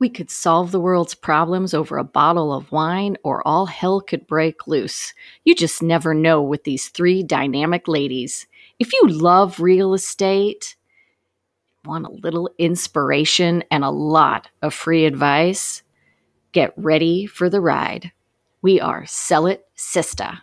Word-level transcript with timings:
We 0.00 0.08
could 0.08 0.30
solve 0.30 0.70
the 0.70 0.80
world's 0.80 1.14
problems 1.14 1.74
over 1.74 1.98
a 1.98 2.04
bottle 2.04 2.52
of 2.52 2.70
wine, 2.70 3.16
or 3.24 3.46
all 3.46 3.66
hell 3.66 4.00
could 4.00 4.28
break 4.28 4.68
loose. 4.68 5.12
You 5.44 5.56
just 5.56 5.82
never 5.82 6.14
know 6.14 6.40
with 6.40 6.62
these 6.64 6.88
three 6.88 7.24
dynamic 7.24 7.88
ladies. 7.88 8.46
If 8.78 8.92
you 8.92 9.08
love 9.08 9.58
real 9.58 9.94
estate, 9.94 10.76
want 11.84 12.06
a 12.06 12.10
little 12.10 12.50
inspiration 12.58 13.64
and 13.70 13.82
a 13.82 13.90
lot 13.90 14.48
of 14.62 14.72
free 14.72 15.04
advice, 15.04 15.82
get 16.52 16.72
ready 16.76 17.26
for 17.26 17.50
the 17.50 17.60
ride. 17.60 18.12
We 18.62 18.80
are 18.80 19.04
Sell 19.06 19.46
It 19.46 19.66
Sista. 19.76 20.42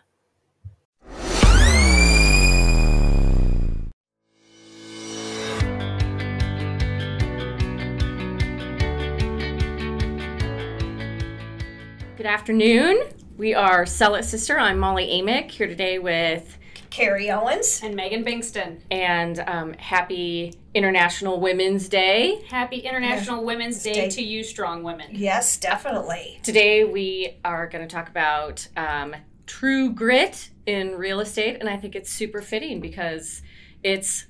Good 12.26 12.32
afternoon. 12.32 13.04
We 13.38 13.54
are 13.54 13.86
Sell 13.86 14.16
It 14.16 14.22
Sista. 14.22 14.58
I'm 14.58 14.80
Molly 14.80 15.22
Amick 15.22 15.52
here 15.52 15.68
today 15.68 16.00
with 16.00 16.58
Carrie 16.90 17.30
Owens 17.30 17.82
and 17.84 17.96
Megan 17.96 18.26
Bingston. 18.26 18.82
And 18.90 19.44
um, 19.46 19.74
happy 19.74 20.56
International 20.74 21.40
Women's 21.40 21.88
Day. 21.88 22.44
Happy 22.50 22.78
International 22.78 23.38
yeah. 23.38 23.44
Women's 23.44 23.84
Day, 23.84 23.94
Day, 23.94 24.10
to 24.10 24.24
you, 24.24 24.44
strong 24.44 24.82
women. 24.82 25.10
Yes, 25.12 25.58
definitely. 25.58 26.40
Today 26.42 26.84
we 26.84 27.38
are 27.46 27.68
going 27.68 27.88
to 27.88 27.96
talk 27.96 28.10
about 28.10 28.68
um, 28.76 29.14
true 29.46 29.92
grit 29.92 30.50
in 30.66 30.96
real 30.96 31.20
estate, 31.20 31.58
and 31.60 31.70
I 31.70 31.78
think 31.78 31.94
it's 31.94 32.10
super 32.10 32.42
fitting 32.42 32.82
because 32.82 33.44
it's 33.84 34.26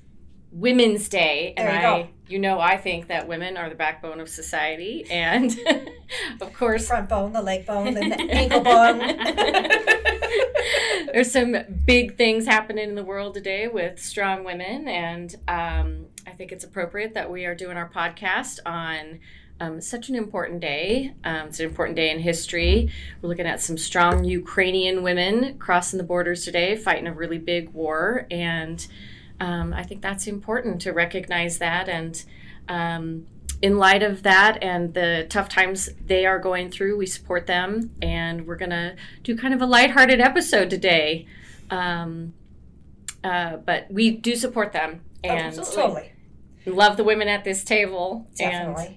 Women's 0.52 1.08
Day, 1.08 1.54
and 1.56 1.66
I, 1.66 1.80
go. 1.80 2.08
You 2.28 2.38
know, 2.38 2.58
I 2.58 2.76
think 2.76 3.08
that 3.08 3.28
women 3.28 3.56
are 3.56 3.68
the 3.68 3.74
backbone 3.74 4.20
of 4.20 4.28
society, 4.28 5.06
and 5.10 5.56
of 6.40 6.52
course, 6.52 6.88
front 6.88 7.08
bone, 7.08 7.32
the 7.32 7.42
leg 7.42 7.66
bone, 7.66 7.96
and 7.96 8.12
the 8.12 8.20
ankle 8.20 8.60
bone. 8.60 8.98
There's 11.12 11.30
some 11.30 11.56
big 11.84 12.16
things 12.16 12.46
happening 12.46 12.88
in 12.88 12.94
the 12.94 13.04
world 13.04 13.34
today 13.34 13.68
with 13.68 14.00
strong 14.00 14.44
women, 14.44 14.88
and 14.88 15.34
um, 15.46 16.06
I 16.26 16.32
think 16.32 16.52
it's 16.52 16.64
appropriate 16.64 17.14
that 17.14 17.30
we 17.30 17.44
are 17.44 17.54
doing 17.54 17.76
our 17.76 17.88
podcast 17.88 18.58
on 18.66 19.20
um, 19.60 19.80
such 19.80 20.08
an 20.08 20.14
important 20.14 20.60
day. 20.60 21.14
Um, 21.24 21.48
it's 21.48 21.60
an 21.60 21.66
important 21.66 21.96
day 21.96 22.10
in 22.10 22.18
history. 22.18 22.90
We're 23.22 23.28
looking 23.28 23.46
at 23.46 23.60
some 23.60 23.78
strong 23.78 24.24
Ukrainian 24.24 25.02
women 25.02 25.58
crossing 25.58 25.98
the 25.98 26.04
borders 26.04 26.44
today, 26.44 26.76
fighting 26.76 27.06
a 27.06 27.14
really 27.14 27.38
big 27.38 27.70
war, 27.70 28.26
and 28.30 28.86
um, 29.40 29.72
I 29.72 29.82
think 29.82 30.02
that's 30.02 30.26
important 30.26 30.80
to 30.82 30.92
recognize 30.92 31.58
that. 31.58 31.88
And 31.88 32.22
um, 32.68 33.26
in 33.62 33.78
light 33.78 34.02
of 34.02 34.22
that 34.22 34.62
and 34.62 34.94
the 34.94 35.26
tough 35.28 35.48
times 35.48 35.90
they 36.04 36.26
are 36.26 36.38
going 36.38 36.70
through, 36.70 36.96
we 36.96 37.06
support 37.06 37.46
them. 37.46 37.90
And 38.00 38.46
we're 38.46 38.56
going 38.56 38.70
to 38.70 38.96
do 39.22 39.36
kind 39.36 39.54
of 39.54 39.60
a 39.60 39.66
lighthearted 39.66 40.20
episode 40.20 40.70
today. 40.70 41.26
Um, 41.70 42.34
uh, 43.22 43.56
but 43.56 43.90
we 43.90 44.10
do 44.10 44.36
support 44.36 44.72
them. 44.72 45.02
And 45.24 45.58
oh, 45.58 45.64
totally. 45.64 46.12
love 46.64 46.96
the 46.96 47.04
women 47.04 47.28
at 47.28 47.44
this 47.44 47.64
table. 47.64 48.26
Definitely. 48.36 48.86
And 48.86 48.96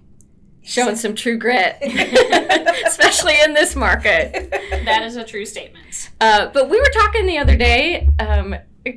showing 0.62 0.96
some 0.96 1.16
true 1.16 1.38
grit, 1.38 1.78
especially 2.86 3.36
in 3.44 3.54
this 3.54 3.76
market. 3.76 4.52
That 4.86 5.04
is 5.04 5.16
a 5.16 5.24
true 5.24 5.46
statement. 5.46 6.12
Uh, 6.22 6.50
but 6.54 6.70
we 6.70 6.80
were 6.80 6.92
talking 6.94 7.26
the 7.26 7.40
other 7.40 7.58
day. 7.58 8.08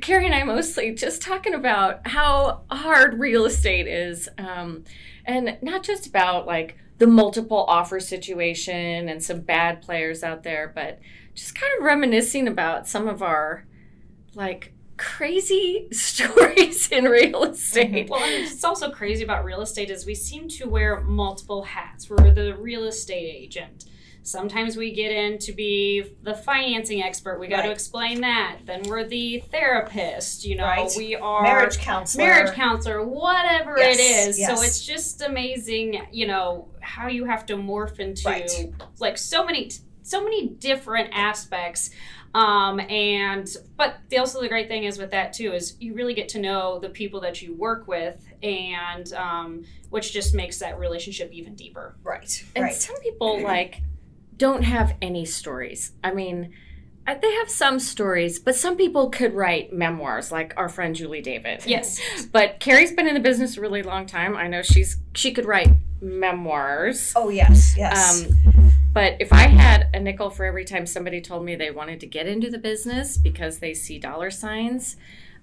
Carrie 0.01 0.25
and 0.25 0.35
I 0.35 0.43
mostly 0.43 0.93
just 0.93 1.21
talking 1.21 1.53
about 1.53 2.07
how 2.07 2.61
hard 2.71 3.19
real 3.19 3.45
estate 3.45 3.87
is, 3.87 4.29
um, 4.37 4.83
and 5.25 5.57
not 5.61 5.83
just 5.83 6.07
about 6.07 6.45
like 6.45 6.77
the 6.99 7.07
multiple 7.07 7.65
offer 7.67 7.99
situation 7.99 9.09
and 9.09 9.21
some 9.21 9.41
bad 9.41 9.81
players 9.81 10.23
out 10.23 10.43
there, 10.43 10.71
but 10.73 10.99
just 11.35 11.55
kind 11.55 11.71
of 11.77 11.85
reminiscing 11.85 12.47
about 12.47 12.87
some 12.87 13.07
of 13.07 13.21
our 13.21 13.65
like 14.35 14.73
crazy 14.95 15.87
stories 15.91 16.89
in 16.91 17.05
real 17.05 17.43
estate. 17.43 18.09
Well, 18.09 18.21
it's 18.23 18.63
also 18.63 18.89
crazy 18.89 19.23
about 19.23 19.43
real 19.43 19.61
estate 19.61 19.89
is 19.89 20.05
we 20.05 20.15
seem 20.15 20.47
to 20.49 20.65
wear 20.65 21.01
multiple 21.01 21.63
hats. 21.63 22.09
We're 22.09 22.31
the 22.31 22.55
real 22.55 22.85
estate 22.85 23.35
agent 23.35 23.85
Sometimes 24.23 24.77
we 24.77 24.93
get 24.93 25.11
in 25.11 25.37
to 25.39 25.51
be 25.51 26.15
the 26.23 26.33
financing 26.33 27.03
expert. 27.03 27.39
We 27.39 27.47
got 27.47 27.57
right. 27.57 27.65
to 27.65 27.71
explain 27.71 28.21
that. 28.21 28.59
Then 28.65 28.83
we're 28.83 29.03
the 29.03 29.43
therapist. 29.51 30.45
You 30.45 30.55
know, 30.55 30.63
right. 30.63 30.89
we 30.97 31.15
are 31.15 31.43
marriage 31.43 31.77
counselor, 31.77 32.25
marriage 32.25 32.53
counselor, 32.53 33.05
whatever 33.05 33.77
yes. 33.77 33.97
it 33.97 34.01
is. 34.01 34.39
Yes. 34.39 34.57
So 34.57 34.63
it's 34.63 34.85
just 34.85 35.21
amazing. 35.21 36.07
You 36.11 36.27
know 36.27 36.69
how 36.79 37.09
you 37.09 37.25
have 37.25 37.45
to 37.47 37.55
morph 37.55 37.99
into 37.99 38.27
right. 38.27 38.73
like 38.99 39.17
so 39.17 39.43
many, 39.43 39.71
so 40.03 40.23
many 40.23 40.47
different 40.47 41.09
aspects. 41.11 41.89
Um, 42.33 42.79
and 42.79 43.47
but 43.75 43.97
the 44.09 44.17
also 44.17 44.41
the 44.41 44.47
great 44.47 44.67
thing 44.67 44.85
is 44.85 44.97
with 44.97 45.11
that 45.11 45.33
too 45.33 45.53
is 45.53 45.75
you 45.79 45.93
really 45.93 46.13
get 46.13 46.29
to 46.29 46.39
know 46.39 46.79
the 46.79 46.89
people 46.89 47.19
that 47.19 47.41
you 47.41 47.53
work 47.55 47.87
with 47.87 48.25
and 48.41 49.11
um, 49.13 49.65
which 49.91 50.13
just 50.13 50.33
makes 50.33 50.57
that 50.59 50.79
relationship 50.79 51.31
even 51.31 51.53
deeper 51.53 51.95
right 52.01 52.43
and 52.55 52.63
right. 52.63 52.73
some 52.73 52.99
people 53.01 53.43
like 53.43 53.83
don't 54.37 54.63
have 54.63 54.95
any 55.01 55.25
stories. 55.25 55.91
I 56.03 56.13
mean, 56.13 56.53
they 57.05 57.33
have 57.33 57.49
some 57.49 57.79
stories, 57.79 58.39
but 58.39 58.55
some 58.55 58.77
people 58.77 59.09
could 59.09 59.33
write 59.33 59.73
memoirs, 59.73 60.31
like 60.31 60.53
our 60.55 60.69
friend 60.69 60.95
Julie 60.95 61.21
David. 61.21 61.65
Yes, 61.65 61.99
but 62.31 62.59
Carrie's 62.59 62.93
been 62.93 63.07
in 63.07 63.13
the 63.13 63.19
business 63.19 63.57
a 63.57 63.61
really 63.61 63.83
long 63.83 64.05
time. 64.05 64.37
I 64.37 64.47
know 64.47 64.61
she's 64.61 64.97
she 65.13 65.33
could 65.33 65.45
write 65.45 65.69
memoirs. 66.01 67.13
Oh 67.15 67.29
yes, 67.29 67.75
yes. 67.77 68.25
Um, 68.25 68.71
but 68.93 69.17
if 69.19 69.33
I 69.33 69.47
had 69.47 69.89
a 69.93 69.99
nickel 69.99 70.29
for 70.29 70.45
every 70.45 70.65
time 70.65 70.85
somebody 70.85 71.19
told 71.19 71.43
me 71.43 71.55
they 71.55 71.71
wanted 71.71 71.99
to 72.01 72.07
get 72.07 72.27
into 72.27 72.49
the 72.49 72.59
business 72.59 73.17
because 73.17 73.59
they 73.59 73.73
see 73.73 73.97
dollar 73.99 74.29
signs, 74.31 74.95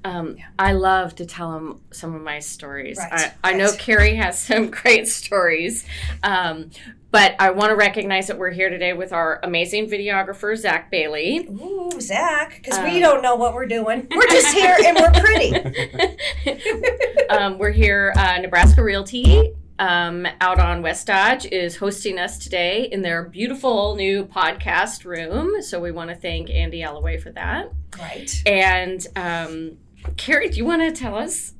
um, 0.04 0.36
yeah. 0.38 0.46
I 0.58 0.72
love 0.72 1.14
to 1.16 1.26
tell 1.26 1.52
them 1.52 1.80
some 1.90 2.14
of 2.14 2.22
my 2.22 2.38
stories. 2.38 2.98
Right. 2.98 3.12
I, 3.12 3.16
right. 3.16 3.32
I, 3.44 3.52
know 3.54 3.72
Carrie 3.78 4.14
has 4.16 4.40
some 4.40 4.70
great 4.70 5.08
stories. 5.08 5.86
Um, 6.22 6.70
but 7.10 7.34
I 7.40 7.50
want 7.50 7.70
to 7.70 7.76
recognize 7.76 8.28
that 8.28 8.38
we're 8.38 8.50
here 8.50 8.70
today 8.70 8.92
with 8.92 9.12
our 9.12 9.40
amazing 9.42 9.90
videographer, 9.90 10.56
Zach 10.56 10.90
Bailey. 10.90 11.48
Ooh, 11.48 12.00
Zach, 12.00 12.56
because 12.56 12.78
um, 12.78 12.84
we 12.84 13.00
don't 13.00 13.20
know 13.20 13.34
what 13.34 13.52
we're 13.52 13.66
doing. 13.66 14.06
We're 14.14 14.28
just 14.28 14.54
here 14.54 14.76
and 14.84 14.96
we're 14.96 15.20
pretty. 15.20 15.54
um, 17.30 17.58
we're 17.58 17.72
here, 17.72 18.12
uh, 18.16 18.38
Nebraska 18.38 18.82
Realty 18.82 19.54
um, 19.80 20.26
out 20.42 20.60
on 20.60 20.82
West 20.82 21.06
Dodge 21.06 21.46
is 21.46 21.76
hosting 21.76 22.18
us 22.18 22.38
today 22.38 22.84
in 22.84 23.00
their 23.00 23.24
beautiful 23.24 23.96
new 23.96 24.26
podcast 24.26 25.04
room. 25.04 25.62
So 25.62 25.80
we 25.80 25.90
want 25.90 26.10
to 26.10 26.16
thank 26.16 26.50
Andy 26.50 26.82
Alloway 26.82 27.16
for 27.16 27.30
that. 27.32 27.72
Right. 27.98 28.30
And 28.46 29.04
um, 29.16 29.78
Carrie, 30.16 30.48
do 30.48 30.56
you 30.56 30.64
want 30.64 30.82
to 30.82 30.92
tell 30.92 31.14
us 31.14 31.54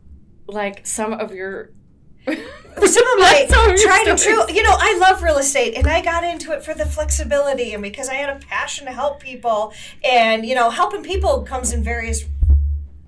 like 0.46 0.86
some 0.86 1.12
of 1.12 1.32
your 1.32 1.70
some 2.26 2.36
of 2.36 3.18
my 3.18 3.46
tried 3.82 4.06
and 4.06 4.18
true. 4.18 4.42
You 4.52 4.62
know, 4.62 4.76
I 4.78 4.98
love 5.00 5.22
real 5.22 5.38
estate, 5.38 5.74
and 5.74 5.86
I 5.86 6.02
got 6.02 6.22
into 6.22 6.52
it 6.52 6.62
for 6.62 6.74
the 6.74 6.84
flexibility 6.84 7.72
and 7.72 7.82
because 7.82 8.08
I 8.08 8.14
had 8.14 8.36
a 8.36 8.38
passion 8.46 8.86
to 8.86 8.92
help 8.92 9.20
people, 9.20 9.72
and 10.04 10.44
you 10.44 10.54
know, 10.54 10.70
helping 10.70 11.02
people 11.02 11.42
comes 11.42 11.72
in 11.72 11.82
various 11.82 12.24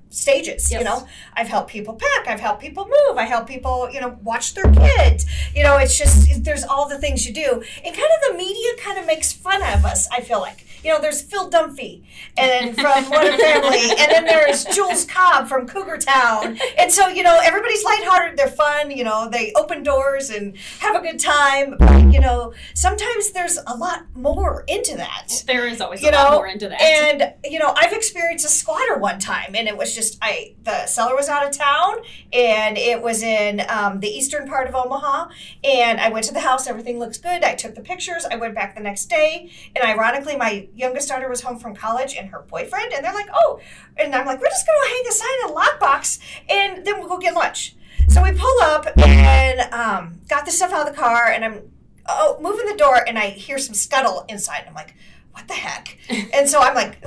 stages 0.08 0.70
yes. 0.70 0.78
you 0.78 0.84
know 0.84 1.08
i've 1.32 1.48
helped 1.48 1.70
people 1.70 1.94
pack 1.94 2.28
i've 2.28 2.38
helped 2.38 2.60
people 2.60 2.84
move 2.84 3.16
i 3.16 3.22
help 3.22 3.48
people 3.48 3.88
you 3.90 3.98
know 3.98 4.18
watch 4.22 4.52
their 4.52 4.70
kids 4.70 5.24
you 5.54 5.62
know 5.62 5.78
it's 5.78 5.96
just 5.96 6.44
there's 6.44 6.64
all 6.64 6.86
the 6.86 6.98
things 6.98 7.26
you 7.26 7.32
do 7.32 7.62
and 7.82 7.96
kind 7.96 7.96
of 7.96 8.30
the 8.30 8.36
media 8.36 8.72
kind 8.78 8.98
of 8.98 9.06
makes 9.06 9.32
fun 9.32 9.62
of 9.62 9.86
us 9.86 10.06
i 10.12 10.20
feel 10.20 10.38
like 10.38 10.66
you 10.84 10.92
know 10.92 11.00
there's 11.00 11.22
phil 11.22 11.50
dunphy 11.50 12.02
and 12.36 12.74
from 12.74 13.08
Modern 13.08 13.38
Family 13.38 13.90
and 13.98 14.12
then 14.12 14.24
there's 14.26 14.64
jules 14.66 15.04
cobb 15.06 15.48
from 15.48 15.66
cougar 15.66 15.96
town. 15.98 16.58
And 16.78 16.92
so 16.92 17.08
you 17.08 17.22
know 17.22 17.40
everybody's 17.42 17.84
lighthearted 17.84 18.38
they're 18.38 18.48
fun 18.48 18.90
you 18.90 19.04
know 19.04 19.28
they 19.30 19.52
open 19.54 19.82
doors 19.82 20.30
and 20.30 20.56
have 20.80 20.94
a 20.94 21.00
good 21.00 21.18
time 21.18 21.76
but 21.78 22.12
you 22.12 22.20
know 22.20 22.52
sometimes 22.74 23.32
there's 23.32 23.58
a 23.66 23.74
lot 23.76 24.04
more 24.14 24.64
into 24.68 24.96
that. 24.96 25.42
There 25.46 25.66
is 25.66 25.80
always 25.80 26.02
you 26.02 26.08
a 26.08 26.12
know, 26.12 26.18
lot 26.18 26.32
more 26.32 26.46
into 26.46 26.68
that. 26.68 26.80
and 26.82 27.32
you 27.44 27.58
know 27.58 27.72
i've 27.76 27.92
experienced 27.92 28.44
a 28.44 28.48
squatter 28.48 28.98
one 28.98 29.18
time 29.18 29.54
and 29.54 29.68
it 29.68 29.76
was 29.76 29.94
just 29.94 30.02
just 30.02 30.18
I 30.20 30.54
the 30.62 30.86
seller 30.86 31.14
was 31.14 31.28
out 31.28 31.46
of 31.46 31.56
town 31.56 31.96
and 32.32 32.76
it 32.76 33.00
was 33.02 33.22
in 33.22 33.62
um, 33.68 34.00
the 34.00 34.08
eastern 34.08 34.48
part 34.48 34.68
of 34.68 34.74
Omaha 34.74 35.28
and 35.62 36.00
I 36.00 36.08
went 36.10 36.24
to 36.26 36.34
the 36.34 36.40
house 36.40 36.66
everything 36.66 36.98
looks 36.98 37.18
good 37.18 37.44
I 37.44 37.54
took 37.54 37.74
the 37.74 37.80
pictures 37.80 38.24
I 38.24 38.36
went 38.36 38.54
back 38.54 38.74
the 38.74 38.82
next 38.82 39.06
day 39.06 39.50
and 39.76 39.84
ironically 39.84 40.36
my 40.36 40.68
youngest 40.74 41.08
daughter 41.08 41.28
was 41.28 41.42
home 41.42 41.58
from 41.58 41.74
college 41.74 42.14
and 42.16 42.28
her 42.30 42.40
boyfriend 42.48 42.92
and 42.92 43.04
they're 43.04 43.14
like 43.14 43.28
oh 43.34 43.60
and 43.96 44.14
I'm 44.14 44.26
like 44.26 44.40
we're 44.40 44.48
just 44.48 44.66
gonna 44.66 44.94
hang 44.94 45.04
a 45.08 45.12
sign 45.12 45.28
in 45.44 45.50
a 45.50 45.52
lockbox 45.52 46.18
and 46.48 46.86
then 46.86 46.98
we'll 46.98 47.08
go 47.08 47.18
get 47.18 47.34
lunch 47.34 47.76
so 48.08 48.22
we 48.22 48.32
pull 48.32 48.62
up 48.62 48.86
and 48.98 49.60
um, 49.72 50.20
got 50.28 50.44
the 50.44 50.50
stuff 50.50 50.72
out 50.72 50.86
of 50.86 50.94
the 50.94 51.00
car 51.00 51.26
and 51.28 51.44
I'm 51.44 51.70
oh 52.08 52.38
moving 52.40 52.66
the 52.66 52.76
door 52.76 53.06
and 53.06 53.18
I 53.18 53.30
hear 53.30 53.58
some 53.58 53.74
scuttle 53.74 54.24
inside 54.28 54.64
I'm 54.66 54.74
like 54.74 54.94
what 55.32 55.48
the 55.48 55.54
heck? 55.54 55.98
and 56.34 56.48
so 56.48 56.60
I'm 56.60 56.74
like 56.74 57.00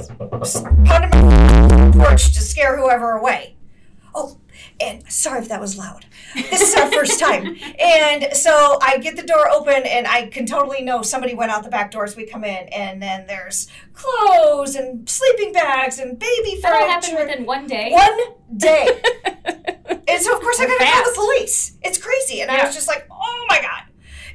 pounding 0.85 1.09
my 1.11 1.91
porch 2.05 2.33
to 2.33 2.41
scare 2.41 2.77
whoever 2.77 3.11
away. 3.11 3.55
Oh, 4.13 4.37
And 4.79 5.09
sorry 5.11 5.39
if 5.41 5.49
that 5.49 5.61
was 5.61 5.77
loud. 5.77 6.05
This 6.35 6.61
is 6.61 6.75
our 6.75 6.91
first 6.91 7.19
time. 7.19 7.57
And 7.79 8.27
so 8.33 8.77
I 8.81 8.97
get 8.97 9.15
the 9.15 9.23
door 9.23 9.49
open 9.49 9.83
and 9.85 10.07
I 10.07 10.27
can 10.27 10.45
totally 10.45 10.81
know 10.81 11.01
somebody 11.01 11.33
went 11.33 11.51
out 11.51 11.63
the 11.63 11.69
back 11.69 11.91
door 11.91 12.03
as 12.03 12.15
we 12.15 12.25
come 12.25 12.43
in. 12.43 12.67
And 12.69 13.01
then 13.01 13.25
there's 13.27 13.67
clothes 13.93 14.75
and 14.75 15.07
sleeping 15.09 15.53
bags 15.53 15.99
and 15.99 16.17
baby 16.19 16.59
that 16.61 16.71
furniture. 16.71 16.83
all 16.83 16.87
happened 16.87 17.17
within 17.17 17.45
one 17.45 17.67
day. 17.67 17.91
One 17.91 18.19
day. 18.57 18.87
and 20.07 20.21
so 20.21 20.35
of 20.35 20.41
course 20.41 20.59
I 20.59 20.65
We're 20.65 20.77
gotta 20.77 20.91
call 20.91 21.03
the 21.05 21.15
police. 21.15 21.77
It's 21.83 21.97
crazy. 21.97 22.41
And 22.41 22.51
I 22.51 22.65
was 22.65 22.75
just 22.75 22.87
like, 22.87 23.07
oh 23.11 23.45
my 23.49 23.61
God. 23.61 23.83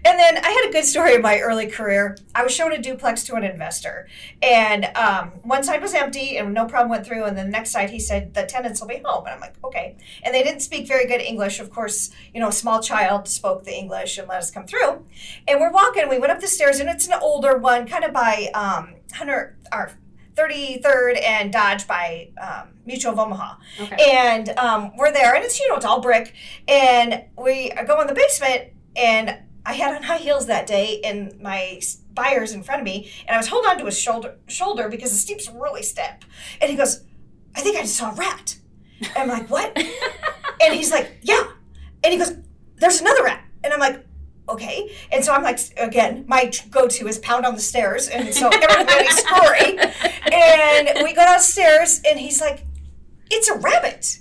And 0.04 0.18
then 0.18 0.38
I 0.38 0.50
had 0.50 0.68
a 0.68 0.72
good 0.72 0.84
story 0.84 1.14
in 1.14 1.22
my 1.22 1.40
early 1.40 1.66
career. 1.66 2.16
I 2.34 2.42
was 2.42 2.52
showing 2.52 2.72
a 2.72 2.80
duplex 2.80 3.24
to 3.24 3.34
an 3.34 3.44
investor, 3.44 4.08
and 4.42 4.86
um, 4.96 5.28
one 5.42 5.62
side 5.62 5.82
was 5.82 5.94
empty, 5.94 6.38
and 6.38 6.54
no 6.54 6.66
problem 6.66 6.90
went 6.90 7.06
through. 7.06 7.24
And 7.24 7.36
then 7.36 7.46
the 7.46 7.52
next 7.52 7.70
side, 7.70 7.90
he 7.90 7.98
said 7.98 8.34
the 8.34 8.44
tenants 8.44 8.80
will 8.80 8.88
be 8.88 9.00
home, 9.04 9.26
and 9.26 9.34
I'm 9.34 9.40
like, 9.40 9.54
okay. 9.64 9.96
And 10.22 10.34
they 10.34 10.42
didn't 10.42 10.60
speak 10.60 10.88
very 10.88 11.06
good 11.06 11.20
English. 11.20 11.60
Of 11.60 11.70
course, 11.70 12.10
you 12.32 12.40
know, 12.40 12.48
a 12.48 12.52
small 12.52 12.80
child 12.80 13.28
spoke 13.28 13.64
the 13.64 13.74
English 13.74 14.18
and 14.18 14.28
let 14.28 14.38
us 14.38 14.50
come 14.50 14.66
through. 14.66 15.04
And 15.46 15.60
we're 15.60 15.72
walking. 15.72 16.08
We 16.08 16.18
went 16.18 16.32
up 16.32 16.40
the 16.40 16.48
stairs, 16.48 16.80
and 16.80 16.88
it's 16.88 17.06
an 17.06 17.18
older 17.20 17.58
one, 17.58 17.86
kind 17.86 18.04
of 18.04 18.12
by 18.12 18.50
um, 18.54 18.94
Hunter, 19.12 19.58
our 19.72 19.92
33rd 20.34 21.22
and 21.22 21.52
Dodge 21.52 21.86
by 21.86 22.30
um, 22.40 22.70
Mutual 22.86 23.12
of 23.12 23.18
Omaha. 23.18 23.56
Okay. 23.80 23.96
And 24.10 24.48
um, 24.50 24.96
we're 24.96 25.12
there, 25.12 25.34
and 25.34 25.44
it's 25.44 25.60
you 25.60 25.68
know 25.68 25.76
it's 25.76 25.84
all 25.84 26.00
brick. 26.00 26.34
And 26.66 27.24
we 27.36 27.70
go 27.86 28.00
in 28.00 28.06
the 28.06 28.14
basement, 28.14 28.70
and 28.96 29.38
I 29.64 29.74
had 29.74 29.94
on 29.94 30.02
high 30.02 30.18
heels 30.18 30.46
that 30.46 30.66
day, 30.66 31.00
and 31.04 31.38
my 31.40 31.80
buyer's 32.12 32.52
in 32.52 32.62
front 32.62 32.80
of 32.80 32.84
me, 32.84 33.10
and 33.26 33.34
I 33.34 33.38
was 33.38 33.48
holding 33.48 33.70
on 33.70 33.78
to 33.78 33.84
his 33.84 33.98
shoulder 33.98 34.36
shoulder 34.48 34.88
because 34.88 35.10
the 35.10 35.16
steep's 35.16 35.48
are 35.48 35.62
really 35.62 35.82
steep. 35.82 36.24
And 36.60 36.70
he 36.70 36.76
goes, 36.76 37.04
"I 37.54 37.60
think 37.60 37.76
I 37.76 37.82
just 37.82 37.96
saw 37.96 38.12
a 38.12 38.14
rat." 38.14 38.56
And 39.00 39.16
I'm 39.16 39.28
like, 39.28 39.50
"What?" 39.50 39.76
and 40.62 40.74
he's 40.74 40.90
like, 40.90 41.18
"Yeah." 41.22 41.44
And 42.02 42.12
he 42.12 42.18
goes, 42.18 42.32
"There's 42.76 43.00
another 43.00 43.24
rat," 43.24 43.44
and 43.64 43.72
I'm 43.72 43.80
like. 43.80 44.06
Okay, 44.48 44.90
and 45.12 45.24
so 45.24 45.32
I'm 45.32 45.44
like, 45.44 45.60
again, 45.76 46.24
my 46.26 46.50
go-to 46.70 47.06
is 47.06 47.18
pound 47.18 47.46
on 47.46 47.54
the 47.54 47.60
stairs, 47.60 48.08
and 48.08 48.34
so 48.34 48.48
everybody's 48.48 49.16
scurry. 49.18 49.78
And 50.32 51.04
we 51.04 51.12
go 51.12 51.22
downstairs, 51.22 52.00
and 52.04 52.18
he's 52.18 52.40
like, 52.40 52.66
"It's 53.30 53.48
a 53.48 53.54
rabbit." 53.54 54.18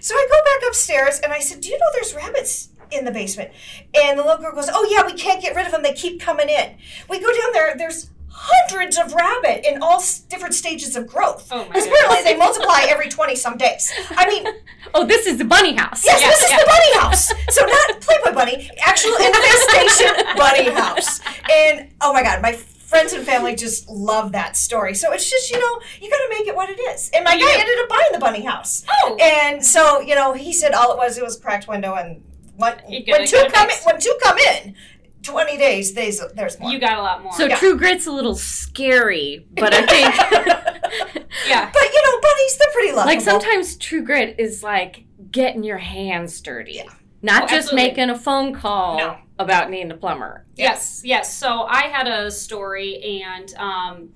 So 0.00 0.14
I 0.14 0.26
go 0.30 0.44
back 0.44 0.68
upstairs 0.70 1.20
and 1.20 1.32
I 1.32 1.40
said, 1.40 1.60
Do 1.60 1.68
you 1.68 1.78
know 1.78 1.86
there's 1.92 2.14
rabbits 2.14 2.68
in 2.90 3.04
the 3.04 3.10
basement? 3.10 3.50
And 3.94 4.18
the 4.18 4.22
little 4.22 4.38
girl 4.38 4.54
goes, 4.54 4.68
Oh, 4.72 4.86
yeah, 4.90 5.04
we 5.06 5.12
can't 5.14 5.40
get 5.42 5.54
rid 5.56 5.66
of 5.66 5.72
them. 5.72 5.82
They 5.82 5.92
keep 5.92 6.20
coming 6.20 6.48
in. 6.48 6.76
We 7.08 7.18
go 7.20 7.26
down 7.32 7.52
there, 7.52 7.74
there's 7.76 8.10
hundreds 8.30 8.96
of 8.96 9.12
rabbit 9.14 9.66
in 9.68 9.82
all 9.82 9.96
s- 9.96 10.20
different 10.20 10.54
stages 10.54 10.94
of 10.94 11.06
growth. 11.08 11.48
Oh 11.50 11.58
my 11.58 11.64
Because 11.68 11.86
apparently 11.86 12.22
they 12.22 12.36
multiply 12.36 12.82
every 12.88 13.08
20 13.08 13.34
some 13.34 13.56
days. 13.56 13.92
I 14.10 14.28
mean, 14.28 14.46
Oh, 14.94 15.04
this 15.04 15.26
is 15.26 15.38
the 15.38 15.44
bunny 15.44 15.74
house. 15.74 16.04
yes, 16.04 16.20
this 16.22 16.44
is 16.44 16.50
the 16.58 16.64
bunny 16.66 16.98
house. 17.00 17.32
So 17.50 17.64
not 17.66 18.00
Playboy 18.00 18.32
Bunny, 18.32 18.70
actual 18.80 19.12
infestation 19.20 20.14
bunny 20.36 20.70
house. 20.70 21.20
And 21.50 21.90
oh 22.00 22.12
my 22.12 22.22
God, 22.22 22.40
my 22.40 22.52
friends 22.52 23.12
and 23.12 23.26
family 23.26 23.54
just 23.54 23.86
love 23.88 24.32
that 24.32 24.56
story. 24.56 24.94
So 24.94 25.12
it's 25.12 25.28
just, 25.28 25.50
you 25.50 25.58
know, 25.58 25.80
you 26.00 26.08
got 26.08 26.16
to 26.18 26.28
make 26.30 26.46
it 26.46 26.56
what 26.56 26.70
it 26.70 26.78
is. 26.80 27.10
And 27.12 27.24
my 27.24 27.34
You 27.34 27.44
guy 27.44 27.52
ended 27.58 27.78
up 27.80 27.88
buying 27.88 28.12
the 28.12 28.18
bunny 28.18 28.42
house. 28.44 28.84
Oh. 29.04 29.16
And 29.20 29.62
so, 29.64 30.00
you 30.00 30.14
know, 30.14 30.32
he 30.32 30.52
said 30.54 30.72
all 30.72 30.92
it 30.92 30.96
was, 30.96 31.18
it 31.18 31.24
was 31.24 31.36
a 31.36 31.40
cracked 31.40 31.68
window, 31.68 31.94
and 31.96 32.22
what, 32.58 32.82
when 32.86 33.26
two 33.26 33.44
come 33.52 33.68
in, 33.70 33.76
when 33.84 33.98
two 34.00 34.14
come 34.22 34.36
in, 34.38 34.74
twenty 35.22 35.56
days, 35.56 35.94
there's 35.94 36.20
there's 36.34 36.58
more. 36.60 36.70
You 36.70 36.78
got 36.78 36.98
a 36.98 37.02
lot 37.02 37.22
more. 37.22 37.32
So 37.32 37.46
Yeah. 37.46 37.56
True 37.56 37.76
Grit's 37.76 38.06
a 38.06 38.12
little 38.12 38.34
scary, 38.34 39.46
but 39.52 39.72
I 39.74 39.86
think 39.86 40.14
yeah. 41.48 41.70
but 41.72 41.82
you 41.82 42.02
know, 42.04 42.20
bunnies, 42.20 42.58
they're 42.58 42.72
pretty 42.72 42.92
lovable. 42.92 43.06
like 43.14 43.20
sometimes 43.20 43.76
True 43.76 44.02
Grit 44.04 44.36
is 44.38 44.62
like 44.62 45.04
getting 45.30 45.62
your 45.64 45.78
hands 45.78 46.40
dirty. 46.40 46.72
Yeah. 46.74 46.84
Not 47.20 47.44
Oh, 47.44 47.46
just 47.46 47.52
absolutely. 47.72 47.88
making 47.88 48.10
a 48.10 48.18
phone 48.18 48.54
call 48.54 48.98
No. 48.98 49.16
about 49.40 49.70
needing 49.70 49.90
a 49.90 49.96
plumber. 49.96 50.46
Yes, 50.56 51.02
yes. 51.04 51.36
So 51.36 51.62
I 51.64 51.82
had 51.88 52.06
a 52.06 52.30
story, 52.30 53.22
and 53.24 53.52
um, 53.56 54.10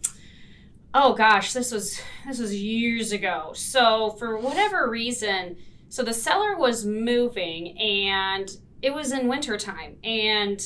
oh 0.94 1.12
gosh, 1.14 1.52
this 1.52 1.72
was 1.72 2.00
this 2.26 2.38
was 2.38 2.54
years 2.54 3.10
ago. 3.12 3.52
So 3.54 4.10
for 4.18 4.38
whatever 4.38 4.88
reason, 4.88 5.56
so 5.92 6.02
the 6.02 6.14
seller 6.14 6.56
was 6.56 6.86
moving, 6.86 7.78
and 7.78 8.50
it 8.80 8.94
was 8.94 9.12
in 9.12 9.28
wintertime, 9.28 9.98
and 10.02 10.58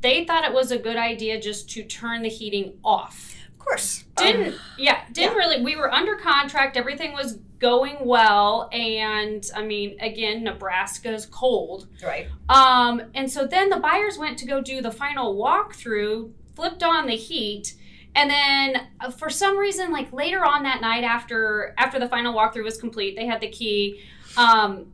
they 0.00 0.24
thought 0.26 0.44
it 0.44 0.52
was 0.52 0.70
a 0.70 0.78
good 0.78 0.96
idea 0.96 1.40
just 1.40 1.68
to 1.70 1.82
turn 1.82 2.22
the 2.22 2.28
heating 2.28 2.78
off. 2.84 3.34
of 3.48 3.58
course, 3.58 4.04
Didn't 4.16 4.54
yeah, 4.78 5.00
didn't 5.10 5.36
really. 5.36 5.64
We 5.64 5.74
were 5.74 5.92
under 5.92 6.14
contract. 6.14 6.76
Everything 6.76 7.14
was 7.14 7.40
going 7.58 7.96
well, 8.02 8.68
and 8.72 9.44
I 9.56 9.64
mean, 9.64 9.98
again, 9.98 10.44
Nebraska's 10.44 11.26
cold. 11.26 11.88
Um, 12.00 12.08
right? 12.08 12.28
Um, 12.48 13.02
and 13.16 13.28
so 13.28 13.44
then 13.44 13.70
the 13.70 13.80
buyers 13.80 14.18
went 14.18 14.38
to 14.38 14.46
go 14.46 14.60
do 14.60 14.80
the 14.80 14.92
final 14.92 15.34
walkthrough, 15.34 16.30
flipped 16.54 16.84
on 16.84 17.08
the 17.08 17.16
heat, 17.16 17.74
and 18.14 18.30
then 18.30 18.86
uh, 19.00 19.10
for 19.10 19.30
some 19.30 19.58
reason, 19.58 19.90
like 19.90 20.12
later 20.12 20.44
on 20.44 20.62
that 20.62 20.80
night 20.80 21.02
after 21.02 21.74
after 21.76 21.98
the 21.98 22.08
final 22.08 22.32
walkthrough 22.32 22.62
was 22.62 22.78
complete, 22.78 23.16
they 23.16 23.26
had 23.26 23.40
the 23.40 23.48
key. 23.48 24.00
Um, 24.38 24.92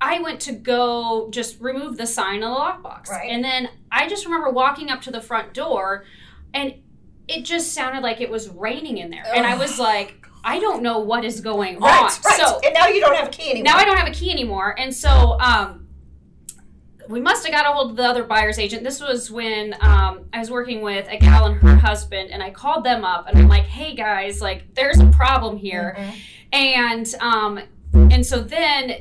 I 0.00 0.20
went 0.20 0.40
to 0.42 0.52
go 0.52 1.28
just 1.30 1.60
remove 1.60 1.96
the 1.96 2.06
sign 2.06 2.42
of 2.42 2.50
the 2.50 2.56
lockbox, 2.60 3.08
Right. 3.08 3.30
and 3.30 3.42
then 3.42 3.68
I 3.90 4.08
just 4.08 4.24
remember 4.26 4.50
walking 4.50 4.90
up 4.90 5.00
to 5.02 5.10
the 5.10 5.20
front 5.20 5.54
door, 5.54 6.04
and 6.54 6.74
it 7.28 7.44
just 7.44 7.72
sounded 7.72 8.02
like 8.02 8.20
it 8.20 8.30
was 8.30 8.48
raining 8.50 8.98
in 8.98 9.10
there, 9.10 9.24
and 9.34 9.46
I 9.46 9.56
was 9.56 9.78
like, 9.78 10.26
I 10.44 10.60
don't 10.60 10.82
know 10.82 10.98
what 11.00 11.24
is 11.24 11.40
going 11.40 11.80
Right, 11.80 11.92
on. 11.98 12.04
right. 12.24 12.36
So 12.38 12.60
and 12.64 12.72
now 12.74 12.86
you 12.88 13.00
don't 13.00 13.16
have 13.16 13.28
a 13.28 13.30
key 13.30 13.50
anymore. 13.50 13.64
now 13.72 13.78
I 13.78 13.84
don't 13.84 13.96
have 13.96 14.06
a 14.06 14.12
key 14.12 14.30
anymore, 14.30 14.74
and 14.78 14.94
so 14.94 15.36
um, 15.40 15.88
we 17.08 17.20
must 17.20 17.44
have 17.46 17.54
got 17.54 17.64
a 17.66 17.72
hold 17.72 17.90
of 17.92 17.96
the 17.96 18.04
other 18.04 18.22
buyer's 18.24 18.58
agent. 18.58 18.84
This 18.84 19.00
was 19.00 19.30
when 19.30 19.74
um, 19.80 20.26
I 20.32 20.38
was 20.40 20.50
working 20.50 20.82
with 20.82 21.08
a 21.08 21.16
gal 21.18 21.46
and 21.46 21.56
her 21.62 21.76
husband, 21.76 22.30
and 22.30 22.42
I 22.42 22.50
called 22.50 22.84
them 22.84 23.04
up, 23.04 23.28
and 23.28 23.38
I'm 23.38 23.48
like, 23.48 23.64
"Hey 23.64 23.94
guys, 23.94 24.40
like, 24.40 24.74
there's 24.74 25.00
a 25.00 25.06
problem 25.06 25.56
here," 25.56 25.96
Mhm. 25.98 26.14
and 26.52 27.14
um, 27.20 27.60
and 28.12 28.24
so 28.26 28.40
then. 28.40 28.96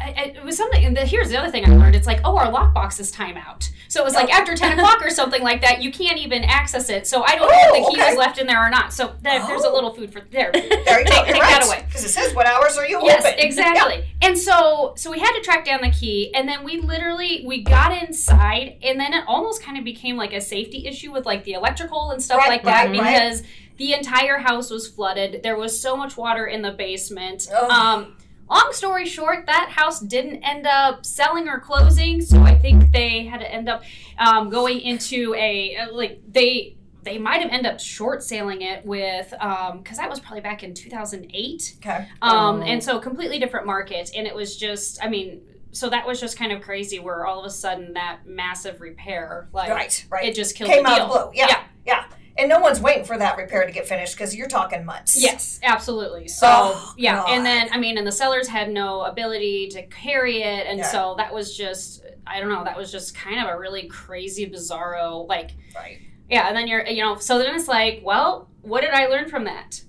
I, 0.00 0.32
it 0.36 0.44
was 0.44 0.56
something, 0.56 0.84
and 0.84 0.96
the, 0.96 1.00
here's 1.04 1.28
the 1.28 1.36
other 1.36 1.50
thing 1.50 1.68
I 1.68 1.74
learned. 1.76 1.96
It's 1.96 2.06
like, 2.06 2.20
oh, 2.24 2.36
our 2.36 2.52
lockbox 2.52 3.00
is 3.00 3.10
timeout. 3.12 3.68
So 3.88 4.00
it 4.00 4.04
was 4.04 4.14
like 4.14 4.28
Oh. 4.32 4.38
after 4.38 4.54
10 4.54 4.78
o'clock 4.78 5.04
or 5.04 5.10
something 5.10 5.42
like 5.42 5.60
that, 5.62 5.82
you 5.82 5.90
can't 5.90 6.18
even 6.18 6.44
access 6.44 6.88
it. 6.88 7.08
So 7.08 7.24
I 7.24 7.34
don't 7.34 7.48
know 7.48 7.52
Oh, 7.52 7.74
if 7.74 7.82
the 7.82 7.84
oh, 7.88 7.90
key 7.90 8.00
okay. 8.00 8.10
was 8.10 8.16
left 8.16 8.38
in 8.38 8.46
there 8.46 8.64
or 8.64 8.70
not. 8.70 8.92
So 8.92 9.14
there, 9.22 9.44
there's 9.44 9.64
a 9.64 9.68
Oh. 9.68 9.74
little 9.74 9.92
food 9.92 10.12
for 10.12 10.20
there. 10.20 10.52
There 10.52 10.62
you 11.00 11.04
Take- 11.04 11.06
go. 11.08 11.14
You're 11.16 11.24
take 11.34 11.42
right. 11.42 11.50
that 11.60 11.64
away. 11.66 11.82
Because 11.88 12.04
it 12.04 12.10
says 12.10 12.32
what 12.32 12.46
hours 12.46 12.76
are 12.78 12.86
you 12.86 13.00
Yes, 13.02 13.24
open? 13.26 13.38
exactly. 13.44 14.04
And 14.22 14.38
so 14.38 14.92
so 14.96 15.10
we 15.10 15.18
had 15.18 15.32
to 15.32 15.40
track 15.40 15.64
down 15.64 15.80
the 15.82 15.90
key 15.90 16.32
and 16.32 16.48
then 16.48 16.62
we 16.62 16.80
literally 16.80 17.42
we 17.44 17.64
got 17.64 18.00
inside 18.00 18.76
and 18.84 19.00
then 19.00 19.12
it 19.12 19.24
almost 19.26 19.64
kind 19.64 19.76
of 19.78 19.82
became 19.82 20.16
like 20.16 20.32
a 20.32 20.40
safety 20.40 20.86
issue 20.86 21.10
with 21.10 21.26
like 21.26 21.42
the 21.42 21.54
electrical 21.54 22.12
and 22.12 22.22
stuff 22.22 22.38
Right, 22.38 22.48
like 22.50 22.62
that 22.62 22.84
right. 22.84 22.92
because 22.92 23.42
the 23.78 23.94
entire 23.94 24.38
house 24.38 24.70
was 24.70 24.86
flooded. 24.86 25.42
There 25.42 25.56
was 25.56 25.80
so 25.80 25.96
much 25.96 26.16
water 26.16 26.46
in 26.46 26.62
the 26.62 26.72
basement. 26.72 27.48
Ugh. 27.54 27.70
Um 27.70 28.16
long 28.50 28.68
story 28.72 29.04
short, 29.06 29.44
that 29.46 29.68
house 29.70 30.00
didn't 30.00 30.42
end 30.42 30.66
up 30.66 31.04
selling 31.04 31.48
or 31.48 31.60
closing, 31.60 32.20
so 32.22 32.40
I 32.42 32.54
think 32.56 32.92
they 32.92 33.24
had 33.26 33.40
to 33.40 33.52
end 33.52 33.68
up 33.68 33.82
um, 34.18 34.48
going 34.48 34.80
into 34.80 35.34
a 35.34 35.76
like 35.92 36.20
they 36.30 36.74
they 37.04 37.18
might 37.18 37.40
have 37.42 37.50
ended 37.50 37.72
up 37.72 37.78
short 37.80 38.22
selling 38.22 38.62
it 38.62 38.84
with 38.84 39.30
because 39.30 39.96
that 39.98 40.08
was 40.10 40.18
probably 40.20 40.40
back 40.40 40.62
in 40.62 40.74
2008 40.74 41.76
Okay. 41.78 42.06
um, 42.22 42.60
Oh. 42.60 42.62
and 42.62 42.82
so 42.82 42.98
completely 42.98 43.38
different 43.38 43.66
market 43.66 44.10
and 44.14 44.26
it 44.26 44.34
was 44.34 44.56
just 44.56 45.02
i 45.02 45.08
mean 45.08 45.40
so 45.70 45.88
that 45.88 46.06
was 46.06 46.20
just 46.20 46.36
kind 46.36 46.50
of 46.52 46.60
crazy 46.60 46.98
where 46.98 47.24
all 47.24 47.40
of 47.40 47.46
a 47.46 47.50
sudden 47.50 47.92
that 47.94 48.20
massive 48.26 48.80
repair 48.80 49.48
like 49.52 49.70
Right, 49.70 50.04
right. 50.10 50.24
it 50.26 50.34
just 50.34 50.54
killed 50.56 50.70
Came 50.70 50.82
the 50.82 50.88
out 50.90 50.96
deal 50.96 51.14
of 51.14 51.30
blue. 51.32 51.38
Yeah, 51.38 51.46
Yeah. 51.48 51.62
yeah. 51.86 52.04
And 52.38 52.48
no 52.48 52.60
one's 52.60 52.80
waiting 52.80 53.04
for 53.04 53.18
that 53.18 53.36
repair 53.36 53.66
to 53.66 53.72
get 53.72 53.88
finished 53.88 54.14
because 54.16 54.34
you're 54.34 54.46
talking 54.46 54.84
months. 54.84 55.20
Yes, 55.20 55.58
absolutely. 55.64 56.28
So 56.28 56.46
Oh, 56.48 56.94
yeah, 56.96 57.16
God. 57.16 57.30
and 57.30 57.44
then 57.44 57.68
I 57.72 57.78
mean, 57.78 57.98
and 57.98 58.06
the 58.06 58.12
sellers 58.12 58.46
had 58.46 58.70
no 58.70 59.02
ability 59.02 59.68
to 59.70 59.82
carry 59.88 60.42
it, 60.42 60.66
and 60.68 60.78
Yeah. 60.78 60.84
so 60.86 61.14
that 61.18 61.34
was 61.34 61.56
just 61.56 62.04
I 62.26 62.38
don't 62.40 62.48
know, 62.50 62.62
that 62.64 62.76
was 62.76 62.92
just 62.92 63.14
kind 63.16 63.40
of 63.40 63.48
a 63.48 63.58
really 63.58 63.88
crazy, 63.88 64.48
bizarro 64.48 65.26
like 65.28 65.50
Right. 65.74 65.98
yeah. 66.30 66.46
And 66.48 66.56
then 66.56 66.68
you're 66.68 66.86
you 66.86 67.02
know, 67.02 67.16
so 67.18 67.38
then 67.38 67.54
it's 67.56 67.66
like, 67.68 68.02
well, 68.04 68.48
what 68.62 68.82
did 68.82 68.90
I 68.90 69.06
learn 69.06 69.28
from 69.28 69.44
that? 69.44 69.82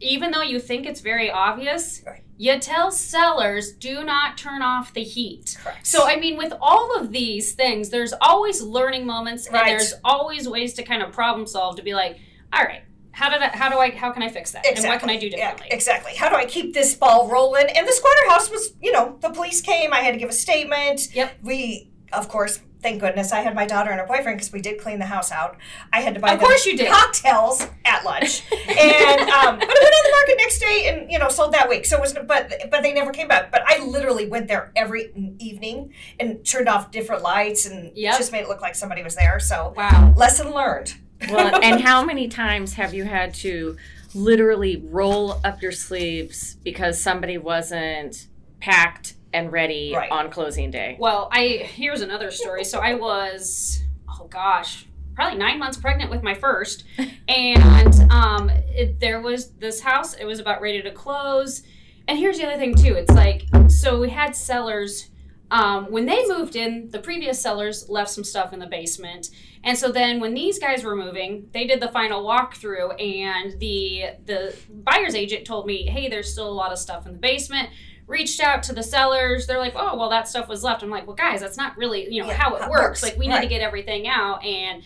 Even 0.00 0.30
though 0.30 0.42
you 0.42 0.58
think 0.60 0.86
it's 0.86 1.00
very 1.00 1.30
obvious, 1.30 2.02
Right. 2.06 2.22
you 2.36 2.58
tell 2.58 2.90
sellers 2.90 3.72
do 3.72 4.04
not 4.04 4.36
turn 4.36 4.62
off 4.62 4.92
the 4.92 5.02
heat. 5.02 5.56
Correct. 5.62 5.86
So 5.86 6.06
I 6.06 6.16
mean, 6.16 6.36
with 6.36 6.52
all 6.60 6.96
of 6.98 7.12
these 7.12 7.52
things, 7.52 7.90
there's 7.90 8.12
always 8.20 8.60
learning 8.62 9.06
moments, 9.06 9.46
and 9.46 9.56
there's 9.56 9.94
always 10.04 10.48
ways 10.48 10.74
to 10.74 10.82
kind 10.82 11.02
of 11.02 11.12
problem 11.12 11.46
solve 11.46 11.76
to 11.76 11.82
be 11.82 11.94
like, 11.94 12.18
all 12.52 12.62
right, 12.64 12.82
how 13.12 13.30
did 13.30 13.40
I, 13.40 13.48
how 13.48 13.70
do 13.70 13.78
I 13.78 13.90
how 13.90 14.12
can 14.12 14.22
I 14.22 14.28
fix 14.28 14.52
that, 14.52 14.66
and 14.66 14.84
what 14.86 15.00
can 15.00 15.08
I 15.08 15.16
do 15.16 15.26
Yeah, 15.28 15.52
differently? 15.52 15.68
exactly. 15.70 16.14
How 16.14 16.28
do 16.28 16.36
I 16.36 16.44
keep 16.44 16.74
this 16.74 16.94
ball 16.94 17.28
rolling? 17.28 17.66
And 17.74 17.88
the 17.88 17.92
squatter 17.92 18.28
house 18.30 18.50
was, 18.50 18.74
you 18.82 18.92
know, 18.92 19.16
the 19.20 19.30
police 19.30 19.60
came. 19.62 19.92
I 19.94 20.00
had 20.00 20.12
to 20.12 20.18
give 20.18 20.28
a 20.28 20.34
statement. 20.34 21.14
Yep. 21.14 21.38
We, 21.42 21.90
of 22.12 22.28
course, 22.28 22.60
thank 22.82 23.00
goodness 23.00 23.32
I 23.32 23.40
had 23.40 23.54
my 23.54 23.66
daughter 23.66 23.90
and 23.90 24.00
her 24.00 24.06
boyfriend 24.06 24.38
because 24.38 24.52
we 24.52 24.60
did 24.60 24.80
clean 24.80 24.98
the 24.98 25.06
house 25.06 25.32
out. 25.32 25.56
I 25.92 26.00
had 26.00 26.14
to 26.14 26.20
buy 26.20 26.32
of 26.32 26.40
course 26.40 26.66
you 26.66 26.76
did. 26.76 26.90
cocktails 26.90 27.66
at 27.84 28.04
lunch, 28.04 28.42
and 28.52 29.20
um, 29.20 29.58
but 29.58 29.68
I 29.68 29.80
went 29.82 29.94
on 29.94 30.04
the 30.04 30.12
market 30.12 30.36
next 30.38 30.58
day 30.58 30.88
and 30.88 31.10
you 31.10 31.18
know 31.18 31.28
sold 31.28 31.52
that 31.54 31.68
week. 31.68 31.86
So 31.86 31.96
it 31.96 32.00
was 32.00 32.12
but 32.12 32.52
but 32.70 32.82
they 32.82 32.92
never 32.92 33.12
came 33.12 33.28
back. 33.28 33.50
But 33.50 33.62
I 33.66 33.84
literally 33.84 34.28
went 34.28 34.48
there 34.48 34.72
every 34.76 35.12
evening 35.38 35.92
and 36.20 36.44
turned 36.44 36.68
off 36.68 36.90
different 36.90 37.22
lights 37.22 37.66
and 37.66 37.96
yep. 37.96 38.16
just 38.16 38.32
made 38.32 38.42
it 38.42 38.48
look 38.48 38.60
like 38.60 38.74
somebody 38.74 39.02
was 39.02 39.16
there. 39.16 39.40
So 39.40 39.74
wow, 39.76 40.14
lesson 40.16 40.52
learned. 40.52 40.94
well, 41.30 41.60
and 41.62 41.80
how 41.80 42.04
many 42.04 42.28
times 42.28 42.74
have 42.74 42.94
you 42.94 43.04
had 43.04 43.34
to 43.34 43.76
literally 44.14 44.82
roll 44.88 45.40
up 45.44 45.60
your 45.60 45.72
sleeves 45.72 46.56
because 46.64 47.00
somebody 47.00 47.36
wasn't 47.36 48.28
packed 48.60 49.15
and 49.32 49.52
ready 49.52 49.92
right. 49.94 50.10
on 50.10 50.30
closing 50.30 50.70
day. 50.70 50.96
Well, 50.98 51.28
I 51.32 51.68
here's 51.74 52.00
another 52.00 52.30
story. 52.30 52.64
So 52.64 52.80
I 52.80 52.94
was 52.94 53.82
oh 54.08 54.26
gosh, 54.28 54.86
probably 55.14 55.38
nine 55.38 55.58
months 55.58 55.76
pregnant 55.76 56.10
with 56.10 56.22
my 56.22 56.34
first, 56.34 56.84
and 57.28 58.10
um, 58.10 58.50
it, 58.50 59.00
there 59.00 59.20
was 59.20 59.50
this 59.52 59.80
house. 59.80 60.14
It 60.14 60.24
was 60.24 60.38
about 60.38 60.60
ready 60.60 60.82
to 60.82 60.90
close, 60.90 61.62
and 62.08 62.18
here's 62.18 62.38
the 62.38 62.46
other 62.46 62.58
thing 62.58 62.74
too. 62.74 62.94
It's 62.94 63.12
like 63.12 63.44
so 63.68 64.00
we 64.00 64.10
had 64.10 64.34
sellers. 64.34 65.10
Um, 65.48 65.92
when 65.92 66.06
they 66.06 66.26
moved 66.26 66.56
in, 66.56 66.90
the 66.90 66.98
previous 66.98 67.40
sellers 67.40 67.88
left 67.88 68.10
some 68.10 68.24
stuff 68.24 68.52
in 68.52 68.58
the 68.58 68.66
basement, 68.66 69.30
and 69.62 69.78
so 69.78 69.92
then 69.92 70.18
when 70.18 70.34
these 70.34 70.58
guys 70.58 70.82
were 70.82 70.96
moving, 70.96 71.48
they 71.52 71.68
did 71.68 71.80
the 71.80 71.88
final 71.88 72.24
walkthrough, 72.24 73.00
and 73.00 73.60
the 73.60 74.06
the 74.24 74.56
buyer's 74.68 75.14
agent 75.14 75.44
told 75.44 75.66
me, 75.66 75.86
"Hey, 75.86 76.08
there's 76.08 76.32
still 76.32 76.48
a 76.48 76.50
lot 76.50 76.72
of 76.72 76.78
stuff 76.78 77.06
in 77.06 77.12
the 77.12 77.18
basement 77.18 77.68
reached 78.06 78.40
out 78.40 78.62
to 78.64 78.72
the 78.72 78.82
sellers. 78.82 79.46
They're 79.46 79.58
like, 79.58 79.74
oh, 79.76 79.96
well, 79.96 80.10
that 80.10 80.28
stuff 80.28 80.48
was 80.48 80.62
left. 80.62 80.82
I'm 80.82 80.90
like, 80.90 81.06
well, 81.06 81.16
guys, 81.16 81.40
that's 81.40 81.56
not 81.56 81.76
really, 81.76 82.12
you 82.12 82.22
know, 82.22 82.28
yeah, 82.28 82.36
how 82.36 82.54
it 82.54 82.60
works. 82.60 82.70
works. 82.70 83.02
Like, 83.02 83.16
we 83.16 83.26
need 83.28 83.40
to 83.40 83.48
get 83.48 83.60
everything 83.60 84.06
out. 84.06 84.44
And 84.44 84.82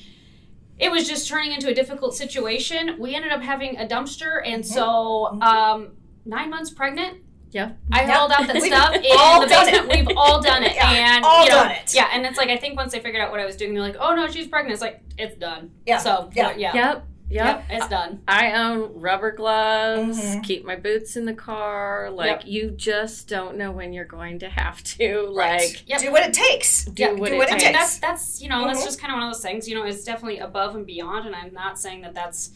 it 0.78 0.90
was 0.90 1.06
just 1.06 1.28
turning 1.28 1.52
into 1.52 1.68
a 1.68 1.74
difficult 1.74 2.14
situation. 2.14 2.96
We 2.98 3.14
ended 3.14 3.32
up 3.32 3.42
having 3.42 3.76
a 3.76 3.86
dumpster. 3.86 4.40
And 4.44 4.64
mm-hmm. 4.64 4.72
so, 4.72 4.84
mm-hmm. 5.32 5.42
um, 5.42 5.92
nine 6.24 6.50
months 6.50 6.70
pregnant. 6.70 7.18
Yeah. 7.50 7.72
I 7.92 8.02
yep. 8.02 8.10
hauled 8.10 8.32
out 8.32 8.46
the 8.46 8.60
stuff 8.60 8.94
in 8.94 9.02
the 9.02 9.46
basement. 9.48 10.06
We've 10.08 10.16
all 10.16 10.40
done 10.40 10.62
it. 10.62 10.74
yeah, 10.74 11.16
and 11.16 11.24
all 11.24 11.44
you 11.44 11.50
know, 11.50 11.56
done 11.56 11.72
it. 11.72 11.92
Yeah, 11.94 12.08
and 12.12 12.24
it's 12.24 12.38
like 12.38 12.48
I 12.48 12.56
think 12.56 12.76
once 12.76 12.92
they 12.92 13.00
figured 13.00 13.20
out 13.20 13.32
what 13.32 13.40
I 13.40 13.44
was 13.44 13.56
doing, 13.56 13.74
they're 13.74 13.82
like, 13.82 13.96
"Oh 13.98 14.14
no, 14.14 14.28
she's 14.28 14.46
pregnant." 14.46 14.74
It's 14.74 14.80
like 14.80 15.02
it's 15.18 15.36
done. 15.36 15.72
Yeah. 15.84 15.98
So 15.98 16.30
yeah, 16.32 16.54
yeah. 16.56 16.74
Yep. 16.74 17.06
Yep. 17.30 17.44
yep. 17.44 17.64
it's 17.70 17.88
done. 17.88 18.22
I 18.26 18.52
own 18.52 19.00
rubber 19.00 19.30
gloves, 19.30 20.20
mm-hmm. 20.20 20.40
keep 20.40 20.64
my 20.64 20.74
boots 20.74 21.16
in 21.16 21.24
the 21.24 21.34
car. 21.34 22.10
Like 22.10 22.40
yep. 22.40 22.42
you 22.46 22.70
just 22.72 23.28
don't 23.28 23.56
know 23.56 23.70
when 23.70 23.92
you're 23.92 24.04
going 24.04 24.40
to 24.40 24.50
have 24.50 24.82
to 24.82 25.32
right. 25.34 25.60
like 25.60 25.88
yep. 25.88 26.00
do 26.00 26.10
what 26.10 26.24
it 26.24 26.34
takes. 26.34 26.86
Do 26.86 27.02
yep. 27.02 27.16
what, 27.16 27.28
do 27.28 27.36
it, 27.36 27.38
what 27.38 27.48
it, 27.48 27.52
takes. 27.52 27.64
takes. 27.64 27.78
That's 27.78 27.98
that's 27.98 28.42
you 28.42 28.48
know, 28.48 28.56
mm-hmm. 28.56 28.68
that's 28.68 28.84
just 28.84 29.00
kind 29.00 29.12
of 29.12 29.18
one 29.18 29.28
of 29.28 29.32
those 29.32 29.42
things, 29.42 29.68
you 29.68 29.76
know, 29.76 29.84
it's 29.84 30.02
definitely 30.02 30.40
above 30.40 30.74
and 30.74 30.84
beyond 30.84 31.26
and 31.26 31.36
I'm 31.36 31.54
not 31.54 31.78
saying 31.78 32.00
that 32.02 32.14
that's 32.14 32.50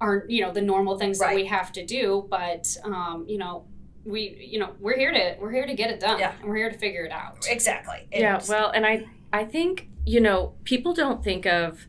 our 0.00 0.24
you 0.28 0.42
know, 0.42 0.52
the 0.52 0.62
normal 0.62 0.98
things 0.98 1.18
right. 1.18 1.30
that 1.30 1.34
we 1.34 1.46
have 1.46 1.72
to 1.72 1.84
do, 1.84 2.26
but 2.30 2.76
um, 2.84 3.24
you 3.28 3.38
know, 3.38 3.64
we 4.04 4.46
you 4.48 4.60
know, 4.60 4.70
we're 4.78 4.96
here 4.96 5.12
to 5.12 5.36
we're 5.40 5.50
here 5.50 5.66
to 5.66 5.74
get 5.74 5.90
it 5.90 5.98
done. 5.98 6.20
Yeah. 6.20 6.32
And 6.40 6.48
we're 6.48 6.56
here 6.56 6.70
to 6.70 6.78
figure 6.78 7.04
it 7.04 7.12
out. 7.12 7.48
Exactly. 7.50 8.06
It 8.12 8.20
yeah, 8.20 8.38
is. 8.38 8.48
well, 8.48 8.70
and 8.70 8.86
I 8.86 9.04
I 9.32 9.44
think, 9.44 9.88
you 10.06 10.20
know, 10.20 10.54
people 10.62 10.94
don't 10.94 11.24
think 11.24 11.44
of 11.44 11.88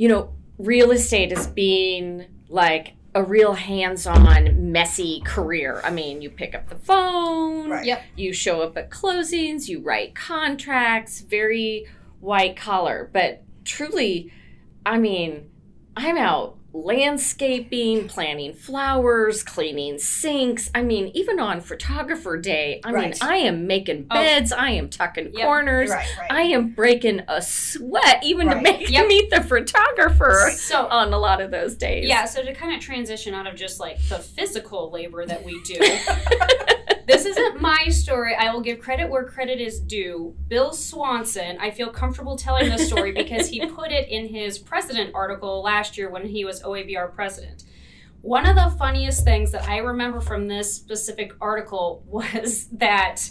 you 0.00 0.08
know, 0.08 0.32
real 0.60 0.90
estate 0.90 1.32
as 1.32 1.46
being 1.46 2.26
like 2.48 2.94
a 3.14 3.22
real 3.22 3.54
hands-on 3.54 4.70
messy 4.70 5.20
career. 5.24 5.80
I 5.82 5.90
mean, 5.90 6.22
you 6.22 6.30
pick 6.30 6.54
up 6.54 6.68
the 6.68 6.76
phone, 6.76 7.70
right. 7.70 7.84
yep. 7.84 8.02
you 8.16 8.32
show 8.32 8.62
up 8.62 8.76
at 8.76 8.90
closings, 8.90 9.68
you 9.68 9.80
write 9.80 10.14
contracts, 10.14 11.20
very 11.20 11.86
white 12.20 12.56
collar, 12.56 13.10
but 13.12 13.42
truly 13.64 14.32
I 14.84 14.98
mean, 14.98 15.50
I'm 15.96 16.16
out 16.16 16.56
landscaping, 16.72 18.08
planting 18.08 18.54
flowers, 18.54 19.42
cleaning 19.42 19.98
sinks. 19.98 20.70
I 20.74 20.82
mean, 20.82 21.10
even 21.14 21.40
on 21.40 21.60
photographer 21.60 22.36
day, 22.36 22.80
I 22.84 22.92
right. 22.92 23.10
mean, 23.10 23.14
I 23.20 23.36
am 23.36 23.66
making 23.66 24.06
oh. 24.10 24.14
beds, 24.14 24.52
oh. 24.52 24.56
I 24.56 24.70
am 24.70 24.88
tucking 24.88 25.32
yep. 25.34 25.46
corners, 25.46 25.90
right, 25.90 26.06
right. 26.18 26.32
I 26.32 26.42
am 26.42 26.70
breaking 26.70 27.22
a 27.28 27.42
sweat 27.42 28.22
even 28.22 28.48
to 28.48 28.60
make 28.60 28.88
yep. 28.90 29.06
meet 29.06 29.30
the 29.30 29.42
photographer 29.42 30.52
so, 30.54 30.86
on 30.86 31.12
a 31.12 31.18
lot 31.18 31.40
of 31.40 31.50
those 31.50 31.74
days. 31.74 32.08
Yeah, 32.08 32.24
so 32.24 32.42
to 32.42 32.54
kind 32.54 32.74
of 32.74 32.80
transition 32.80 33.34
out 33.34 33.46
of 33.46 33.56
just 33.56 33.80
like 33.80 34.00
the 34.08 34.18
physical 34.18 34.90
labor 34.90 35.26
that 35.26 35.44
we 35.44 35.60
do. 35.62 35.78
this 37.10 37.26
isn't 37.26 37.60
my 37.60 37.88
story. 37.88 38.36
I 38.36 38.52
will 38.52 38.60
give 38.60 38.78
credit 38.78 39.10
where 39.10 39.24
credit 39.24 39.60
is 39.60 39.80
due. 39.80 40.36
Bill 40.46 40.72
Swanson, 40.72 41.58
I 41.58 41.72
feel 41.72 41.90
comfortable 41.90 42.36
telling 42.36 42.68
this 42.68 42.86
story 42.86 43.10
because 43.10 43.48
he 43.48 43.66
put 43.74 43.90
it 43.90 44.08
in 44.08 44.28
his 44.28 44.58
president 44.58 45.10
article 45.12 45.60
last 45.60 45.98
year 45.98 46.08
when 46.08 46.26
he 46.26 46.44
was 46.44 46.62
OABR 46.62 47.12
president. 47.12 47.64
One 48.22 48.46
of 48.46 48.54
the 48.54 48.76
funniest 48.78 49.24
things 49.24 49.50
that 49.50 49.68
I 49.68 49.78
remember 49.78 50.20
from 50.20 50.46
this 50.46 50.72
specific 50.72 51.32
article 51.40 52.04
was 52.06 52.66
that 52.72 53.30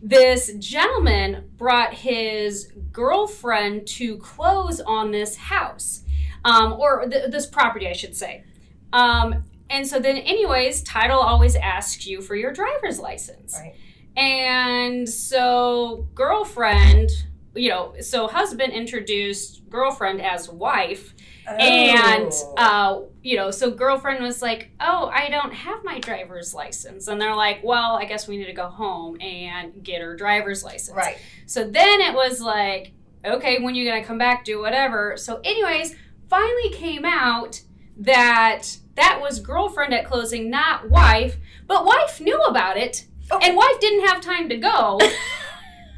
this 0.00 0.52
gentleman 0.54 1.50
brought 1.56 1.92
his 1.92 2.70
girlfriend 2.92 3.88
to 3.88 4.16
close 4.18 4.80
on 4.80 5.10
this 5.10 5.34
house, 5.34 6.04
um, 6.44 6.74
or 6.74 7.04
th- 7.06 7.32
this 7.32 7.46
property, 7.46 7.88
I 7.88 7.94
should 7.94 8.14
say. 8.14 8.44
Um, 8.92 9.42
and 9.70 9.86
so 9.86 9.98
then, 9.98 10.16
anyways, 10.16 10.82
title 10.82 11.18
always 11.18 11.56
asks 11.56 12.06
you 12.06 12.20
for 12.20 12.34
your 12.34 12.52
driver's 12.52 12.98
license. 12.98 13.54
Right. 13.58 13.74
And 14.16 15.08
so, 15.08 16.08
girlfriend, 16.14 17.10
you 17.54 17.68
know, 17.68 17.94
so 18.00 18.26
husband 18.26 18.72
introduced 18.72 19.68
girlfriend 19.68 20.20
as 20.20 20.48
wife. 20.48 21.14
Oh. 21.46 21.52
And, 21.52 22.32
uh, 22.56 23.00
you 23.22 23.36
know, 23.36 23.50
so 23.50 23.70
girlfriend 23.70 24.22
was 24.22 24.42
like, 24.42 24.70
oh, 24.80 25.10
I 25.12 25.28
don't 25.30 25.52
have 25.52 25.84
my 25.84 25.98
driver's 26.00 26.52
license. 26.54 27.08
And 27.08 27.20
they're 27.20 27.36
like, 27.36 27.60
well, 27.62 27.96
I 27.96 28.04
guess 28.04 28.26
we 28.26 28.36
need 28.36 28.46
to 28.46 28.52
go 28.52 28.68
home 28.68 29.20
and 29.20 29.82
get 29.82 30.00
her 30.02 30.16
driver's 30.16 30.64
license. 30.64 30.96
Right. 30.96 31.18
So 31.46 31.64
then 31.64 32.00
it 32.00 32.14
was 32.14 32.40
like, 32.40 32.92
okay, 33.24 33.60
when 33.60 33.74
you 33.74 33.88
going 33.88 34.00
to 34.00 34.06
come 34.06 34.18
back, 34.18 34.44
do 34.44 34.60
whatever. 34.60 35.16
So, 35.16 35.40
anyways, 35.44 35.94
finally 36.28 36.70
came 36.70 37.04
out 37.04 37.62
that 37.98 38.78
that 38.94 39.20
was 39.20 39.40
girlfriend 39.40 39.94
at 39.94 40.04
closing, 40.04 40.50
not 40.50 40.90
wife. 40.90 41.36
But 41.66 41.84
wife 41.84 42.20
knew 42.20 42.40
about 42.42 42.76
it, 42.76 43.06
oh. 43.30 43.38
and 43.42 43.56
wife 43.56 43.80
didn't 43.80 44.06
have 44.08 44.20
time 44.20 44.48
to 44.48 44.56
go. 44.56 44.98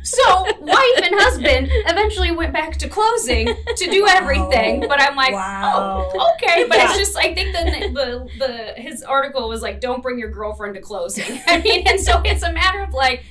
so 0.02 0.44
wife 0.60 0.98
and 1.02 1.14
husband 1.14 1.68
eventually 1.86 2.30
went 2.30 2.52
back 2.52 2.76
to 2.78 2.88
closing 2.88 3.46
to 3.76 3.90
do 3.90 4.06
everything. 4.08 4.84
Oh, 4.84 4.88
but 4.88 5.00
I'm 5.00 5.14
like, 5.14 5.32
oh, 5.32 5.36
wow. 5.36 6.10
oh, 6.14 6.34
okay. 6.34 6.66
But 6.66 6.78
yeah. 6.78 6.88
it's 6.90 6.98
just 6.98 7.16
I 7.16 7.34
think 7.34 7.54
the, 7.54 7.90
the 7.92 8.38
the 8.38 8.82
his 8.82 9.02
article 9.02 9.48
was 9.48 9.62
like, 9.62 9.80
don't 9.80 10.02
bring 10.02 10.18
your 10.18 10.30
girlfriend 10.30 10.74
to 10.74 10.80
closing. 10.80 11.40
I 11.46 11.60
mean, 11.60 11.86
and 11.86 12.00
so 12.00 12.20
it's 12.24 12.42
a 12.42 12.52
matter 12.52 12.80
of 12.80 12.92
like 12.92 13.24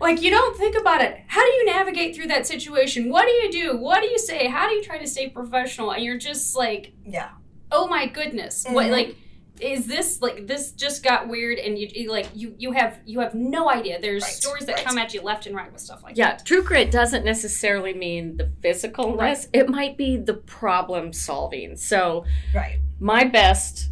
like 0.00 0.20
you 0.20 0.30
don't 0.30 0.56
think 0.56 0.76
about 0.76 1.00
it 1.00 1.22
how 1.28 1.40
do 1.40 1.50
you 1.52 1.66
navigate 1.66 2.16
through 2.16 2.26
that 2.26 2.46
situation 2.46 3.08
what 3.08 3.26
do 3.26 3.30
you 3.30 3.50
do 3.50 3.76
what 3.76 4.02
do 4.02 4.08
you 4.08 4.18
say 4.18 4.48
how 4.48 4.68
do 4.68 4.74
you 4.74 4.82
try 4.82 4.98
to 4.98 5.06
stay 5.06 5.28
professional 5.28 5.92
and 5.92 6.02
you're 6.02 6.18
just 6.18 6.56
like 6.56 6.92
yeah 7.06 7.30
oh 7.74 7.88
my 7.88 8.06
goodness, 8.06 8.64
mm-hmm. 8.64 8.74
what 8.74 8.90
like 8.90 9.16
is 9.60 9.86
this 9.86 10.20
like 10.20 10.46
this 10.46 10.72
just 10.72 11.04
got 11.04 11.28
weird 11.28 11.58
and 11.58 11.78
you, 11.78 11.88
you, 11.94 12.10
like 12.10 12.28
you 12.34 12.54
you 12.58 12.72
have 12.72 12.98
you 13.04 13.20
have 13.20 13.34
no 13.34 13.70
idea. 13.70 14.00
There's 14.00 14.22
right, 14.22 14.32
stories 14.32 14.66
that 14.66 14.76
right. 14.76 14.84
come 14.84 14.98
at 14.98 15.12
you 15.12 15.20
left 15.20 15.46
and 15.46 15.54
right 15.54 15.70
with 15.70 15.80
stuff 15.80 16.02
like 16.02 16.16
yeah, 16.16 16.30
that. 16.30 16.40
yeah 16.40 16.44
true 16.44 16.62
grit 16.62 16.90
doesn't 16.90 17.24
necessarily 17.24 17.92
mean 17.92 18.36
the 18.36 18.50
physicalness 18.62 19.18
right. 19.18 19.48
it 19.52 19.68
might 19.68 19.96
be 19.96 20.16
the 20.16 20.34
problem 20.34 21.12
solving. 21.12 21.76
So 21.76 22.24
right. 22.54 22.78
my 22.98 23.24
best 23.24 23.90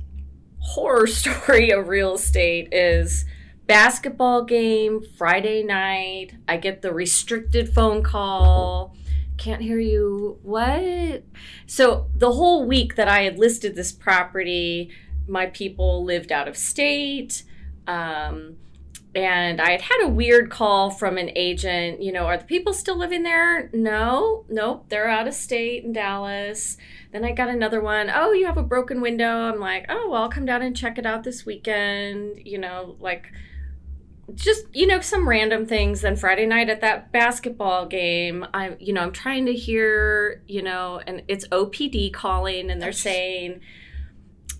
horror 0.58 1.06
story 1.08 1.70
of 1.70 1.88
real 1.88 2.14
estate 2.14 2.68
is 2.72 3.24
basketball 3.66 4.44
game 4.44 5.00
friday 5.16 5.62
night. 5.62 6.32
I 6.48 6.56
get 6.56 6.82
the 6.82 6.92
restricted 6.92 7.72
phone 7.72 8.02
call 8.02 8.96
can't 9.42 9.62
hear 9.62 9.80
you. 9.80 10.38
What? 10.42 11.24
So 11.66 12.08
the 12.14 12.32
whole 12.32 12.64
week 12.64 12.94
that 12.94 13.08
I 13.08 13.22
had 13.22 13.38
listed 13.38 13.74
this 13.74 13.90
property, 13.90 14.90
my 15.26 15.46
people 15.46 16.04
lived 16.04 16.30
out 16.30 16.46
of 16.46 16.56
state. 16.56 17.42
Um, 17.88 18.56
and 19.14 19.60
I 19.60 19.72
had 19.72 19.82
had 19.82 20.04
a 20.04 20.08
weird 20.08 20.48
call 20.48 20.90
from 20.90 21.18
an 21.18 21.32
agent. 21.34 22.00
You 22.00 22.12
know, 22.12 22.26
are 22.26 22.38
the 22.38 22.44
people 22.44 22.72
still 22.72 22.96
living 22.96 23.24
there? 23.24 23.68
No, 23.72 24.44
nope, 24.48 24.86
they're 24.88 25.08
out 25.08 25.26
of 25.26 25.34
state 25.34 25.84
in 25.84 25.92
Dallas. 25.92 26.76
Then 27.10 27.24
I 27.24 27.32
got 27.32 27.48
another 27.48 27.80
one. 27.80 28.10
Oh, 28.14 28.32
you 28.32 28.46
have 28.46 28.56
a 28.56 28.62
broken 28.62 29.00
window. 29.00 29.50
I'm 29.50 29.58
like, 29.58 29.86
oh, 29.88 30.08
well, 30.08 30.22
I'll 30.22 30.28
come 30.30 30.46
down 30.46 30.62
and 30.62 30.76
check 30.76 30.98
it 30.98 31.04
out 31.04 31.24
this 31.24 31.44
weekend. 31.44 32.42
You 32.44 32.58
know, 32.58 32.96
like 33.00 33.26
just 34.34 34.64
you 34.72 34.86
know 34.86 35.00
some 35.00 35.28
random 35.28 35.66
things 35.66 36.00
then 36.00 36.16
friday 36.16 36.46
night 36.46 36.68
at 36.68 36.80
that 36.80 37.12
basketball 37.12 37.86
game 37.86 38.46
i'm 38.54 38.76
you 38.78 38.92
know 38.92 39.02
i'm 39.02 39.12
trying 39.12 39.46
to 39.46 39.52
hear 39.52 40.42
you 40.46 40.62
know 40.62 41.00
and 41.06 41.22
it's 41.28 41.46
opd 41.48 42.12
calling 42.12 42.70
and 42.70 42.80
they're 42.80 42.92
saying 42.92 43.60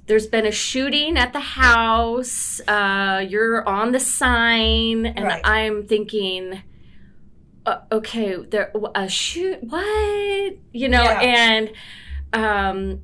there's 0.07 0.27
been 0.27 0.47
a 0.47 0.53
shooting 0.53 1.17
at 1.17 1.33
the 1.33 1.41
house 1.41 2.61
uh, 2.69 3.25
you're 3.27 3.67
on 3.69 3.93
the 3.93 4.01
sign 4.01 5.07
and 5.07 5.25
right. 5.25 5.41
i'm 5.45 5.87
thinking 5.87 6.63
uh, 7.65 7.81
okay, 7.91 8.37
there 8.37 8.73
a 8.95 9.09
shoot 9.09 9.63
what 9.63 10.57
you 10.73 10.89
know, 10.89 11.03
yeah. 11.03 11.21
and 11.21 11.73
um, 12.33 13.03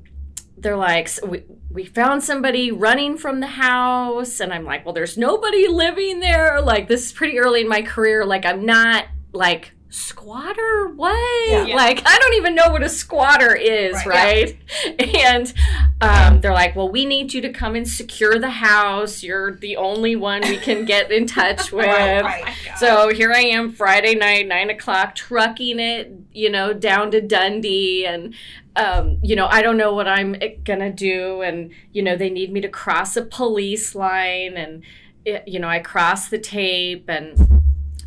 they're 0.57 0.75
like, 0.75 1.07
so 1.07 1.27
we 1.27 1.43
we 1.71 1.85
found 1.85 2.23
somebody 2.23 2.71
running 2.71 3.17
from 3.17 3.39
the 3.39 3.47
house, 3.47 4.39
and 4.39 4.51
I'm 4.51 4.65
like, 4.65 4.85
well, 4.85 4.93
there's 4.93 5.17
nobody 5.17 5.67
living 5.67 6.19
there. 6.19 6.61
Like 6.61 6.87
this 6.87 7.07
is 7.07 7.11
pretty 7.11 7.39
early 7.39 7.61
in 7.61 7.67
my 7.67 7.81
career. 7.81 8.25
Like 8.25 8.45
I'm 8.45 8.65
not 8.65 9.05
like 9.33 9.73
squatter 9.91 10.89
what 10.95 11.67
yeah. 11.67 11.75
like 11.75 12.03
i 12.05 12.15
don't 12.19 12.35
even 12.35 12.53
know 12.53 12.69
what 12.69 12.83
a 12.83 12.89
squatter 12.89 13.55
is 13.55 13.95
right, 14.05 14.55
right? 14.85 14.99
Yeah. 14.99 15.35
and 15.35 15.53
um, 15.99 16.41
they're 16.41 16.53
like 16.53 16.75
well 16.75 16.87
we 16.87 17.05
need 17.05 17.33
you 17.33 17.41
to 17.41 17.51
come 17.51 17.73
and 17.73 17.87
secure 17.87 18.37
the 18.37 18.51
house 18.51 19.23
you're 19.23 19.55
the 19.55 19.75
only 19.77 20.15
one 20.15 20.41
we 20.41 20.57
can 20.57 20.85
get 20.85 21.11
in 21.11 21.25
touch 21.25 21.71
with 21.71 21.87
right, 21.87 22.21
right. 22.21 22.55
so 22.77 23.09
here 23.09 23.31
i 23.31 23.39
am 23.39 23.71
friday 23.71 24.13
night 24.13 24.47
nine 24.47 24.69
o'clock 24.69 25.15
trucking 25.15 25.79
it 25.79 26.13
you 26.33 26.51
know 26.51 26.71
down 26.71 27.09
to 27.09 27.19
dundee 27.19 28.05
and 28.05 28.35
um, 28.75 29.17
you 29.21 29.35
know 29.35 29.47
i 29.47 29.61
don't 29.61 29.77
know 29.77 29.93
what 29.93 30.07
i'm 30.07 30.35
gonna 30.63 30.91
do 30.91 31.41
and 31.41 31.71
you 31.91 32.01
know 32.01 32.15
they 32.15 32.29
need 32.29 32.51
me 32.51 32.61
to 32.61 32.69
cross 32.69 33.15
a 33.17 33.21
police 33.21 33.95
line 33.95 34.55
and 34.55 34.83
it, 35.25 35.47
you 35.47 35.59
know 35.59 35.67
i 35.67 35.79
cross 35.79 36.29
the 36.29 36.37
tape 36.37 37.09
and 37.09 37.59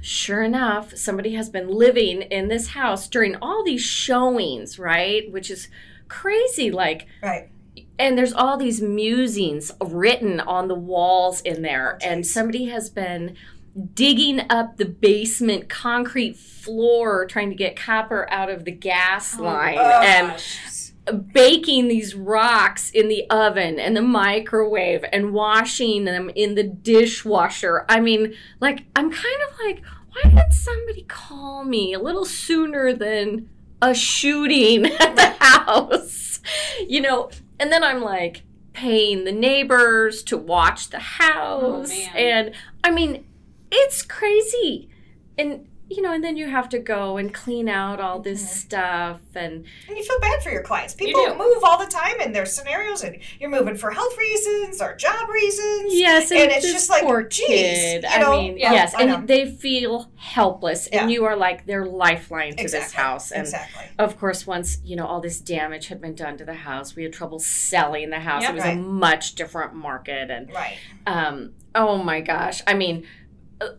sure 0.02 0.42
enough, 0.42 0.97
somebody 0.97 1.35
has 1.35 1.49
been 1.49 1.69
living 1.69 2.23
in 2.23 2.49
this 2.49 2.69
house 2.69 3.09
during 3.09 3.37
all 3.37 3.64
these 3.64 3.83
showings, 3.83 4.78
right? 4.78 5.31
Which 5.33 5.50
is 5.50 5.69
crazy. 6.09 6.71
Like, 6.71 7.07
right. 7.23 7.49
And 7.99 8.19
there's 8.19 8.33
all 8.33 8.59
these 8.59 8.83
musings 8.83 9.71
written 9.81 10.40
on 10.40 10.69
the 10.69 10.75
walls 10.75 11.40
in 11.40 11.62
there, 11.62 11.99
and 12.02 12.26
somebody 12.26 12.66
has 12.66 12.90
been 12.90 13.37
digging 13.95 14.41
up 14.50 14.76
the 14.76 14.85
basement 14.85 15.69
concrete 15.69 16.37
floor 16.37 17.26
trying 17.26 17.49
to 17.49 17.57
get 17.57 17.75
copper 17.75 18.31
out 18.31 18.50
of 18.50 18.64
the 18.64 18.71
gas 18.71 19.38
oh, 19.38 19.43
line 19.43 19.79
oh, 19.79 20.00
and 20.02 21.33
baking 21.33 21.88
these 21.88 22.14
rocks 22.14 22.91
in 22.91 23.09
the 23.09 23.29
oven 23.31 23.81
and 23.81 23.97
the 23.97 24.02
microwave 24.02 25.05
and 25.12 25.33
washing 25.33 26.05
them 26.05 26.31
in 26.35 26.55
the 26.55 26.62
dishwasher. 26.62 27.85
I 27.88 28.00
mean, 28.00 28.35
like 28.61 28.85
I'm 28.95 29.11
kind 29.11 29.43
of 29.50 29.59
like 29.64 29.83
why 30.12 30.31
did 30.31 30.52
somebody 30.52 31.05
call 31.09 31.64
me 31.64 31.95
a 31.95 31.99
little 31.99 32.26
sooner 32.26 32.93
than 32.93 33.49
a 33.81 33.95
shooting 33.95 34.87
at 35.00 35.17
the 35.17 35.35
house? 35.41 36.41
You 36.87 37.00
know, 37.00 37.31
and 37.59 37.73
then 37.73 37.83
I'm 37.83 38.02
like 38.02 38.43
paying 38.73 39.25
the 39.25 39.33
neighbors 39.33 40.23
to 40.25 40.37
watch 40.37 40.91
the 40.91 40.99
house. 40.99 41.91
Oh, 41.93 42.17
and 42.17 42.52
I 42.85 42.91
mean, 42.91 43.25
it's 43.73 44.02
crazy. 44.02 44.88
And 45.37 45.67
you 45.88 46.00
know, 46.00 46.12
and 46.12 46.25
then 46.25 46.37
you 46.37 46.49
have 46.49 46.69
to 46.71 46.79
go 46.79 47.17
and 47.19 47.33
clean 47.35 47.69
out 47.69 48.00
all 48.00 48.19
this 48.21 48.41
mm-hmm. 48.43 48.55
stuff, 48.55 49.21
and 49.35 49.64
and 49.88 49.97
you 49.97 50.02
feel 50.02 50.19
bad 50.21 50.43
for 50.43 50.50
your 50.50 50.62
clients. 50.62 50.95
People 50.95 51.35
move 51.37 51.62
all 51.64 51.79
the 51.79 51.91
time 51.91 52.21
in 52.21 52.33
their 52.33 52.47
scenarios, 52.47 53.02
and 53.02 53.19
you're 53.38 53.50
moving 53.50 53.76
for 53.76 53.91
health 53.91 54.17
reasons 54.17 54.81
or 54.81 54.97
job 54.97 55.29
reasons. 55.29 55.93
Yes, 55.95 56.31
and, 56.31 56.41
and 56.41 56.52
it's 56.52 56.71
just 56.71 56.88
like, 56.88 57.02
poor 57.02 57.23
geez, 57.23 57.47
kid. 57.47 58.05
I 58.05 58.21
know? 58.21 58.41
mean, 58.41 58.59
yeah, 58.59 58.73
yes, 58.73 58.95
I 58.95 59.02
and 59.02 59.29
they 59.29 59.50
feel 59.50 60.11
helpless, 60.17 60.88
yeah. 60.91 61.02
and 61.02 61.11
you 61.11 61.25
are 61.25 61.37
like 61.37 61.67
their 61.67 61.85
lifeline 61.85 62.57
to 62.57 62.62
exactly. 62.62 62.87
this 62.87 62.93
house. 62.93 63.31
And 63.31 63.43
exactly. 63.43 63.85
of 63.99 64.19
course, 64.19 64.47
once 64.47 64.79
you 64.83 64.97
know 64.97 65.07
all 65.07 65.21
this 65.21 65.41
damage 65.41 65.88
had 65.88 66.00
been 66.00 66.14
done 66.14 66.38
to 66.38 66.45
the 66.45 66.55
house, 66.55 66.97
we 66.97 67.02
had 67.02 67.12
trouble 67.12 67.38
selling 67.38 68.11
the 68.11 68.21
house. 68.21 68.43
Yep, 68.43 68.50
it 68.50 68.55
was 68.55 68.64
right. 68.64 68.79
a 68.79 68.81
much 68.81 69.35
different 69.35 69.75
market, 69.75 70.31
and 70.31 70.50
right. 70.55 70.79
Um, 71.07 71.52
oh 71.75 72.02
my 72.02 72.21
gosh, 72.21 72.62
I 72.67 72.75
mean 72.75 73.07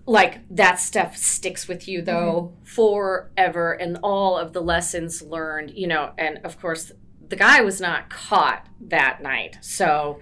like 0.05 0.39
that 0.49 0.79
stuff 0.79 1.17
sticks 1.17 1.67
with 1.67 1.87
you 1.87 2.01
though 2.01 2.53
mm-hmm. 2.53 2.63
forever 2.63 3.73
and 3.73 3.97
all 4.03 4.37
of 4.37 4.53
the 4.53 4.61
lessons 4.61 5.21
learned 5.21 5.71
you 5.71 5.87
know 5.87 6.13
and 6.17 6.39
of 6.43 6.59
course 6.59 6.91
the 7.29 7.35
guy 7.35 7.61
was 7.61 7.79
not 7.79 8.09
caught 8.09 8.67
that 8.79 9.21
night 9.21 9.57
so 9.61 10.19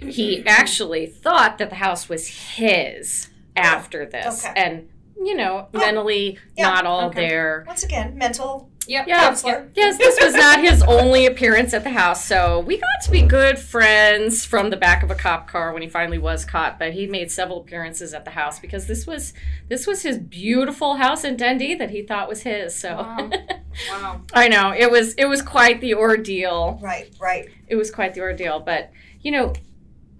he 0.00 0.38
mm-hmm. 0.38 0.48
actually 0.48 1.06
thought 1.06 1.58
that 1.58 1.70
the 1.70 1.76
house 1.76 2.08
was 2.08 2.26
his 2.26 3.30
after 3.56 4.06
this 4.06 4.44
okay. 4.44 4.54
and 4.56 4.88
you 5.22 5.34
know 5.34 5.68
oh. 5.72 5.78
mentally 5.78 6.38
yeah. 6.56 6.68
not 6.68 6.86
all 6.86 7.08
okay. 7.08 7.28
there 7.28 7.64
once 7.66 7.82
again 7.82 8.16
mental 8.16 8.70
Yep. 8.86 9.06
Yeah. 9.06 9.36
Yes, 9.74 9.98
this 9.98 10.18
was 10.20 10.34
not 10.34 10.60
his 10.60 10.82
only 10.82 11.26
appearance 11.26 11.72
at 11.72 11.84
the 11.84 11.90
house. 11.90 12.24
So 12.24 12.60
we 12.60 12.78
got 12.78 13.02
to 13.04 13.10
be 13.10 13.22
good 13.22 13.58
friends 13.58 14.44
from 14.44 14.70
the 14.70 14.76
back 14.76 15.02
of 15.02 15.10
a 15.10 15.14
cop 15.14 15.48
car 15.48 15.72
when 15.72 15.82
he 15.82 15.88
finally 15.88 16.18
was 16.18 16.44
caught. 16.44 16.78
But 16.78 16.92
he 16.92 17.06
made 17.06 17.30
several 17.30 17.60
appearances 17.60 18.12
at 18.14 18.24
the 18.24 18.32
house 18.32 18.58
because 18.58 18.86
this 18.86 19.06
was 19.06 19.32
this 19.68 19.86
was 19.86 20.02
his 20.02 20.18
beautiful 20.18 20.96
house 20.96 21.24
in 21.24 21.36
Dundee 21.36 21.74
that 21.76 21.90
he 21.90 22.02
thought 22.02 22.28
was 22.28 22.42
his. 22.42 22.74
So 22.74 22.96
wow. 22.96 23.30
wow. 23.90 24.20
I 24.32 24.48
know. 24.48 24.74
It 24.76 24.90
was 24.90 25.14
it 25.14 25.26
was 25.26 25.42
quite 25.42 25.80
the 25.80 25.94
ordeal. 25.94 26.78
Right, 26.82 27.14
right. 27.20 27.48
It 27.68 27.76
was 27.76 27.90
quite 27.90 28.14
the 28.14 28.20
ordeal. 28.20 28.60
But 28.60 28.90
you 29.20 29.30
know, 29.30 29.54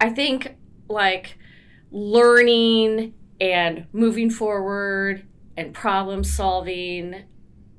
I 0.01 0.11
think 0.11 0.57
like 0.89 1.39
learning 1.91 3.15
and 3.41 3.87
moving 3.93 4.31
forward 4.31 5.27
and 5.57 5.75
problem 5.75 6.25
solving. 6.25 7.25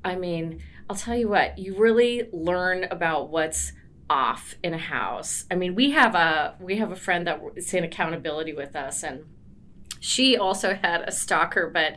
I 0.04 0.16
mean, 0.16 0.60
I'll 0.88 0.96
tell 0.96 1.16
you 1.16 1.28
what, 1.28 1.58
you 1.58 1.76
really 1.76 2.28
learn 2.32 2.84
about 2.84 3.30
what's 3.30 3.72
off 4.10 4.54
in 4.62 4.74
a 4.74 4.78
house. 4.78 5.44
I 5.50 5.54
mean, 5.54 5.74
we 5.74 5.92
have 5.92 6.14
a 6.14 6.56
we 6.60 6.76
have 6.76 6.92
a 6.92 6.96
friend 6.96 7.26
that 7.26 7.40
is 7.56 7.72
in 7.72 7.84
accountability 7.84 8.52
with 8.52 8.76
us, 8.76 9.02
and 9.02 9.24
she 9.98 10.36
also 10.36 10.74
had 10.74 11.02
a 11.02 11.12
stalker, 11.12 11.70
but 11.72 11.96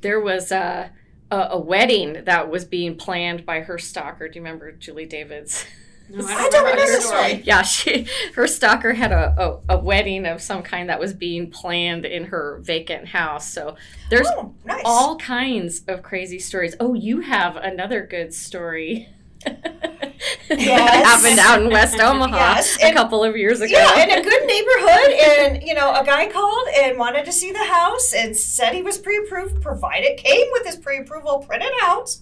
there 0.00 0.20
was 0.20 0.50
a 0.50 0.90
a, 1.30 1.48
a 1.52 1.58
wedding 1.58 2.24
that 2.24 2.50
was 2.50 2.64
being 2.64 2.96
planned 2.96 3.46
by 3.46 3.60
her 3.60 3.78
stalker. 3.78 4.28
Do 4.28 4.38
you 4.38 4.44
remember 4.44 4.72
Julie 4.72 5.06
Davids? 5.06 5.66
No, 6.08 6.24
I 6.24 6.28
don't, 6.28 6.40
I 6.40 6.48
don't 6.48 6.64
remember 6.64 6.92
the 6.96 7.00
story. 7.00 7.42
Yeah, 7.44 7.62
she 7.62 8.06
her 8.34 8.46
stalker 8.46 8.92
had 8.92 9.10
a, 9.10 9.34
a, 9.68 9.76
a, 9.76 9.78
wedding 9.78 10.26
of 10.26 10.42
some 10.42 10.62
kind 10.62 10.88
that 10.88 11.00
was 11.00 11.14
being 11.14 11.50
planned 11.50 12.04
in 12.04 12.26
her 12.26 12.58
vacant 12.62 13.08
house. 13.08 13.50
So 13.50 13.76
there's 14.10 14.28
oh, 14.36 14.54
nice. 14.64 14.82
all 14.84 15.16
kinds 15.16 15.82
of 15.88 16.02
crazy 16.02 16.38
stories. 16.38 16.76
Oh, 16.78 16.94
you 16.94 17.20
have 17.20 17.56
another 17.56 18.06
good 18.06 18.34
story. 18.34 19.08
yes. 20.50 21.22
happened 21.24 21.38
out 21.38 21.62
in 21.62 21.70
West 21.70 21.98
Omaha 21.98 22.36
yes. 22.36 22.78
a 22.78 22.86
and, 22.86 22.96
couple 22.96 23.22
of 23.22 23.36
years 23.36 23.60
ago. 23.60 23.72
Yeah, 23.72 24.02
in 24.02 24.10
a 24.10 24.22
good 24.22 24.46
neighborhood. 24.46 25.12
And, 25.12 25.62
you 25.62 25.74
know, 25.74 25.94
a 25.94 26.04
guy 26.04 26.30
called 26.30 26.68
and 26.76 26.98
wanted 26.98 27.24
to 27.26 27.32
see 27.32 27.52
the 27.52 27.64
house 27.64 28.12
and 28.14 28.36
said 28.36 28.72
he 28.72 28.82
was 28.82 28.98
pre 28.98 29.18
approved, 29.18 29.62
provided, 29.62 30.16
came 30.18 30.46
with 30.52 30.66
his 30.66 30.76
pre 30.76 30.98
approval 30.98 31.44
printed 31.46 31.72
out. 31.82 32.16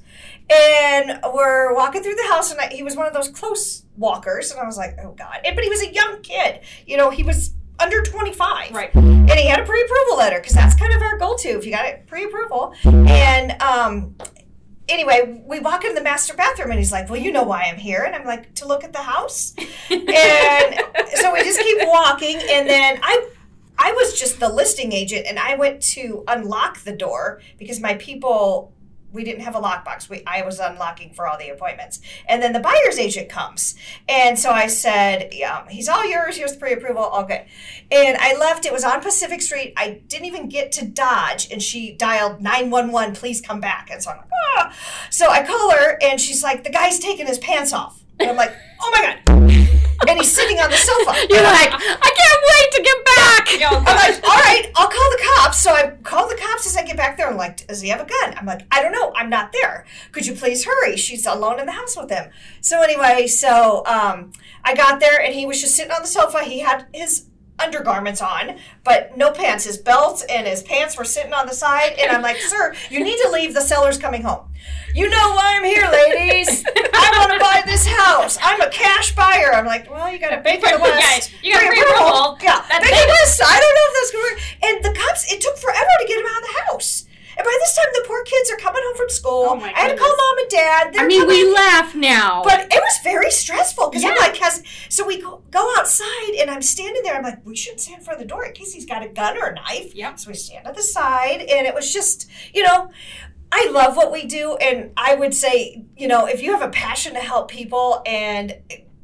And 0.51 1.21
we're 1.33 1.75
walking 1.75 2.03
through 2.03 2.15
the 2.15 2.29
house, 2.31 2.51
and 2.51 2.61
I, 2.61 2.69
he 2.69 2.83
was 2.83 2.97
one 2.97 3.07
of 3.07 3.15
those 3.15 3.29
close 3.29 3.85
walkers. 3.97 4.51
And 4.51 4.61
I 4.61 4.65
was 4.65 4.77
like, 4.77 4.97
oh, 5.03 5.13
God. 5.13 5.39
And, 5.45 5.55
but 5.55 5.65
he 5.65 5.71
was 5.71 5.83
a 5.83 5.93
young 5.93 6.21
kid. 6.23 6.61
You 6.87 6.97
know, 6.97 7.11
he 7.11 7.23
was 7.23 7.55
under 7.79 8.03
25. 8.03 8.73
Right. 8.73 8.95
And 8.95 9.31
he 9.31 9.47
had 9.47 9.61
a 9.61 9.65
pre 9.65 9.83
approval 9.83 10.17
letter 10.17 10.39
because 10.39 10.55
that's 10.55 10.75
kind 10.75 10.93
of 10.93 11.03
our 11.03 11.19
goal 11.19 11.37
too 11.37 11.57
if 11.59 11.65
you 11.65 11.73
got 11.73 11.87
it 11.87 12.07
pre 12.07 12.25
approval. 12.25 12.75
And, 12.85 13.61
um, 13.63 14.15
anyway, 14.89 15.43
we 15.47 15.61
walk 15.61 15.85
into 15.85 15.95
the 15.95 16.03
master 16.03 16.35
bathroom 16.35 16.71
and 16.71 16.79
he's 16.79 16.93
like, 16.93 17.09
Well, 17.09 17.21
you 17.21 17.33
know 17.33 17.43
why 17.43 17.63
I'm 17.65 17.77
here. 17.77 18.03
And 18.05 18.15
I'm 18.15 18.25
like, 18.25 18.55
To 18.57 18.67
look 18.67 18.85
at 18.85 18.93
the 18.93 19.03
house. 19.03 19.55
and 19.91 20.01
so 21.15 21.33
we 21.33 21.43
just 21.43 21.61
keep 21.61 21.79
walking. 21.89 22.37
And 22.37 22.69
then 22.69 23.01
I 23.03 23.29
I 23.79 23.93
was 23.93 24.19
just 24.19 24.39
the 24.39 24.49
listing 24.49 24.93
agent 24.93 25.27
and 25.27 25.39
I 25.39 25.57
went 25.57 25.83
to 25.83 26.25
unlock 26.29 26.85
the 26.85 26.93
door 26.93 27.41
because 27.59 27.81
my 27.81 27.95
people 27.95 28.73
we 29.13 29.25
didn't 29.25 29.43
have 29.43 29.55
a 29.55 29.61
lockbox. 29.61 30.09
We 30.09 30.23
I 30.27 30.43
was 30.43 30.59
unlocking 30.59 31.13
for 31.15 31.27
all 31.27 31.39
the 31.39 31.49
appointments, 31.49 32.01
and 32.27 32.43
then 32.43 32.53
the 32.53 32.61
buyer's 32.61 32.99
agent 32.99 33.29
comes, 33.29 33.75
and 34.09 34.39
so 34.39 34.51
I 34.51 34.67
said, 34.67 35.31
"Yeah, 35.33 35.69
he's 35.69 35.89
all 35.89 36.05
yours. 36.09 36.37
Here's 36.37 36.53
the 36.53 36.59
pre-approval. 36.59 37.03
All 37.03 37.25
good." 37.25 37.45
And 37.91 38.17
I 38.19 38.37
left. 38.37 38.67
It 38.67 38.73
was 38.73 38.85
on 38.85 39.01
Pacific 39.01 39.43
Street. 39.43 39.75
I 39.77 40.01
didn't 40.09 40.27
even 40.27 40.49
get 40.49 40.73
to 40.73 40.87
Dodge, 40.87 41.51
and 41.51 41.63
she 41.63 41.93
dialed 41.93 42.41
nine 42.41 42.71
one 42.71 42.93
one. 42.93 43.15
Please 43.15 43.41
come 43.41 43.61
back. 43.61 43.91
And 43.91 44.03
so 44.03 44.11
I'm 44.11 44.19
like, 44.19 44.31
ah. 44.57 44.75
So 45.11 45.29
I 45.29 45.45
call 45.45 45.71
her, 45.71 45.99
and 46.03 46.21
she's 46.21 46.43
like, 46.43 46.65
"The 46.65 46.71
guy's 46.71 46.99
taking 46.99 47.27
his 47.27 47.39
pants 47.39 47.73
off," 47.73 48.02
and 48.21 48.31
I'm 48.31 48.37
like, 48.37 48.55
"Oh 48.81 48.91
my 48.93 49.01
god." 49.01 49.23
and 50.09 50.19
he's 50.19 50.33
sitting 50.33 50.59
on 50.59 50.71
the 50.71 50.77
sofa. 50.77 51.13
You're 51.31 51.43
like, 51.43 51.73
I 51.73 52.11
can't 52.21 52.43
wait 52.51 52.73
to 52.73 52.83
get 52.83 53.05
back. 53.05 53.49
I'm 53.73 53.85
like, 53.85 54.25
all 54.25 54.37
right, 54.37 54.71
I'll 54.77 54.89
call 54.89 55.11
the 55.11 55.23
cops. 55.37 55.61
So 55.61 55.73
I 55.73 55.91
call 56.03 56.29
the 56.29 56.37
cops 56.37 56.67
as 56.67 56.77
I 56.77 56.83
get 56.83 56.97
back 56.97 57.17
there. 57.17 57.29
I'm 57.29 57.37
like, 57.37 57.67
does 57.67 57.81
he 57.81 57.89
have 57.91 58.01
a 58.01 58.07
gun? 58.07 58.35
I'm 58.37 58.47
like, 58.47 58.63
I 58.71 58.83
don't 58.83 58.93
know. 58.93 59.13
I'm 59.17 59.31
not 59.31 59.53
there. 59.53 59.87
Could 60.13 60.27
you 60.27 60.35
please 60.35 60.65
hurry? 60.65 60.97
She's 60.97 61.27
alone 61.27 61.61
in 61.61 61.67
the 61.67 61.73
house 61.73 61.97
with 61.97 62.11
him. 62.11 62.31
So 62.61 62.83
anyway, 62.83 63.27
so 63.27 63.85
um, 63.87 64.33
I 64.65 64.75
got 64.75 65.01
there 65.01 65.21
and 65.21 65.35
he 65.35 65.47
was 65.47 65.61
just 65.61 65.75
sitting 65.75 65.93
on 65.93 66.03
the 66.03 66.09
sofa. 66.09 66.45
He 66.45 66.61
had 66.61 66.87
his 66.93 67.27
undergarments 67.63 68.21
on, 68.21 68.59
but 68.85 69.17
no 69.17 69.31
pants. 69.31 69.65
His 69.65 69.79
belt 69.79 70.25
and 70.29 70.47
his 70.47 70.63
pants 70.63 70.97
were 70.97 71.05
sitting 71.05 71.33
on 71.33 71.47
the 71.47 71.55
side. 71.55 71.95
And 71.99 72.11
I'm 72.11 72.23
like, 72.23 72.37
sir, 72.53 72.75
you 72.91 73.03
need 73.03 73.19
to 73.23 73.31
leave. 73.31 73.55
The 73.55 73.61
seller's 73.61 73.99
coming 73.99 74.23
home. 74.23 74.49
You 74.95 75.09
know 75.09 75.31
why 75.33 75.57
I'm 75.57 75.65
here, 75.65 75.89
ladies. 75.91 76.65
I 76.67 77.19
want 77.19 77.33
to 77.33 77.39
buy 77.39 77.63
this 77.65 77.87
house. 77.87 78.39
I'm 78.43 78.61
a 78.61 78.69
cash 78.71 79.15
buyer. 79.15 79.53
I'm 79.55 79.65
like, 79.67 79.91
well, 79.91 80.13
you 80.13 80.19
got 80.19 80.31
to 80.31 80.41
pay 80.41 80.61
for 80.61 80.69
the 80.69 80.79
West. 80.79 81.33
You 81.43 81.53
got 81.53 81.61
to 81.61 81.71
pay 81.71 81.81
for 81.81 82.43
Yeah, 82.43 82.61
Bacon 82.69 83.09
West. 83.09 83.43
I 83.45 83.59
don't 83.59 83.75
know 83.75 83.87
if 83.89 83.95
that's 83.95 84.13
going 84.13 84.25
to 84.25 84.35
work. 84.35 84.43
And 84.63 84.85
the 84.85 85.01
cops, 85.01 85.33
it 85.33 85.41
took 85.41 85.57
forever 85.57 85.91
to 86.01 86.07
get 86.07 86.21
him 86.21 86.27
out 86.27 86.43
of 86.43 86.49
the 86.49 86.73
house. 86.73 87.05
And 87.37 87.45
by 87.45 87.57
this 87.61 87.77
time, 87.77 87.87
the 87.95 88.05
poor 88.07 88.23
kids 88.25 88.51
are 88.51 88.57
coming 88.57 88.83
home 88.85 88.97
from 88.97 89.09
school. 89.09 89.47
Oh 89.49 89.61
I 89.61 89.69
had 89.69 89.89
to 89.89 89.97
call 89.97 90.09
mom 90.09 90.39
and 90.39 90.51
dad. 90.51 90.95
They're 90.95 91.05
I 91.05 91.07
mean, 91.07 91.21
coming. 91.21 91.37
we 91.37 91.55
laugh 91.55 91.95
now, 91.95 92.43
but 92.45 92.61
it 92.61 92.81
was 92.81 92.99
very 93.03 93.31
stressful 93.31 93.89
because 93.89 94.03
yeah. 94.03 94.11
I'm 94.11 94.17
like, 94.17 94.37
has 94.37 94.63
so 94.89 95.07
we 95.07 95.21
go, 95.21 95.43
go 95.51 95.75
outside, 95.79 96.35
and 96.41 96.51
I'm 96.51 96.63
standing 96.63 97.03
there. 97.03 97.15
I'm 97.15 97.23
like, 97.23 97.45
we 97.45 97.57
shouldn't 97.57 97.81
stand 97.81 98.01
in 98.01 98.05
front 98.05 98.21
of 98.21 98.27
the 98.27 98.29
door 98.29 98.45
in 98.45 98.53
case 98.53 98.73
he's 98.73 98.87
got 98.87 99.03
a 99.03 99.09
gun 99.09 99.37
or 99.39 99.47
a 99.47 99.55
knife. 99.55 99.95
Yeah. 99.95 100.15
So 100.15 100.31
we 100.31 100.35
stand 100.35 100.67
at 100.67 100.75
the 100.75 100.83
side, 100.83 101.41
and 101.41 101.67
it 101.67 101.75
was 101.75 101.93
just, 101.93 102.29
you 102.55 102.63
know, 102.63 102.91
I 103.51 103.71
love 103.71 103.97
what 103.97 104.13
we 104.13 104.27
do, 104.27 104.57
and 104.57 104.93
I 104.97 105.15
would 105.15 105.35
say, 105.35 105.85
you 105.97 106.09
know, 106.09 106.27
if 106.27 106.43
you 106.43 106.53
have 106.53 106.63
a 106.63 106.71
passion 106.71 107.15
to 107.15 107.21
help 107.21 107.51
people, 107.51 108.03
and 108.07 108.57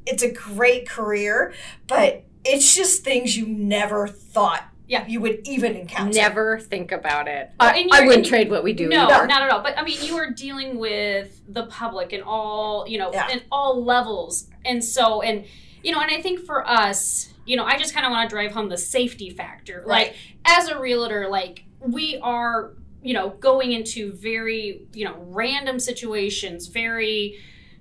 it's 0.07 0.23
a 0.23 0.33
great 0.33 0.89
career, 0.89 1.53
but 1.87 2.25
it's 2.45 2.75
just 2.75 3.05
things 3.05 3.37
you 3.37 3.47
never 3.47 4.09
thought 4.09 4.65
yeah. 4.89 5.07
you 5.07 5.21
would 5.21 5.47
even 5.47 5.77
encounter. 5.77 6.13
Never 6.13 6.59
think 6.59 6.93
about 6.93 7.29
it. 7.29 7.51
Uh, 7.61 7.73
I, 7.75 7.89
I 7.93 8.07
wouldn't 8.07 8.27
trade 8.27 8.51
what 8.51 8.65
we 8.65 8.73
do. 8.73 8.89
No, 8.89 9.07
either. 9.07 9.27
not 9.27 9.43
at 9.43 9.51
all. 9.51 9.63
But 9.63 9.79
I 9.79 9.83
mean, 9.83 9.99
you 10.03 10.17
are 10.17 10.31
dealing 10.31 10.79
with 10.79 11.41
the 11.49 11.67
public 11.67 12.13
in 12.13 12.23
all, 12.23 12.89
you 12.89 12.99
know, 12.99 13.13
yeah. 13.13 13.29
in 13.31 13.43
all 13.53 13.85
levels, 13.85 14.49
and 14.65 14.83
so 14.83 15.23
and 15.23 15.45
you 15.83 15.93
know, 15.93 16.01
and 16.01 16.11
I 16.11 16.21
think 16.21 16.41
for 16.41 16.69
us, 16.69 17.33
you 17.47 17.57
know, 17.57 17.65
I 17.65 17.79
just 17.79 17.95
kind 17.95 18.05
of 18.05 18.11
want 18.11 18.29
to 18.29 18.35
drive 18.35 18.53
home 18.53 18.69
the 18.69 18.79
safety 18.79 19.31
factor. 19.31 19.85
Right. 19.87 20.09
Like 20.09 20.17
as 20.45 20.69
a 20.69 20.79
realtor, 20.79 21.29
like 21.29 21.65
we 21.81 22.19
are 22.19 22.73
you 23.03 23.15
know, 23.15 23.31
going 23.41 23.73
into 23.73 24.13
very, 24.13 24.87
you 24.93 25.05
know, 25.05 25.15
random 25.29 25.79
situations, 25.79 26.67
very, 26.67 27.39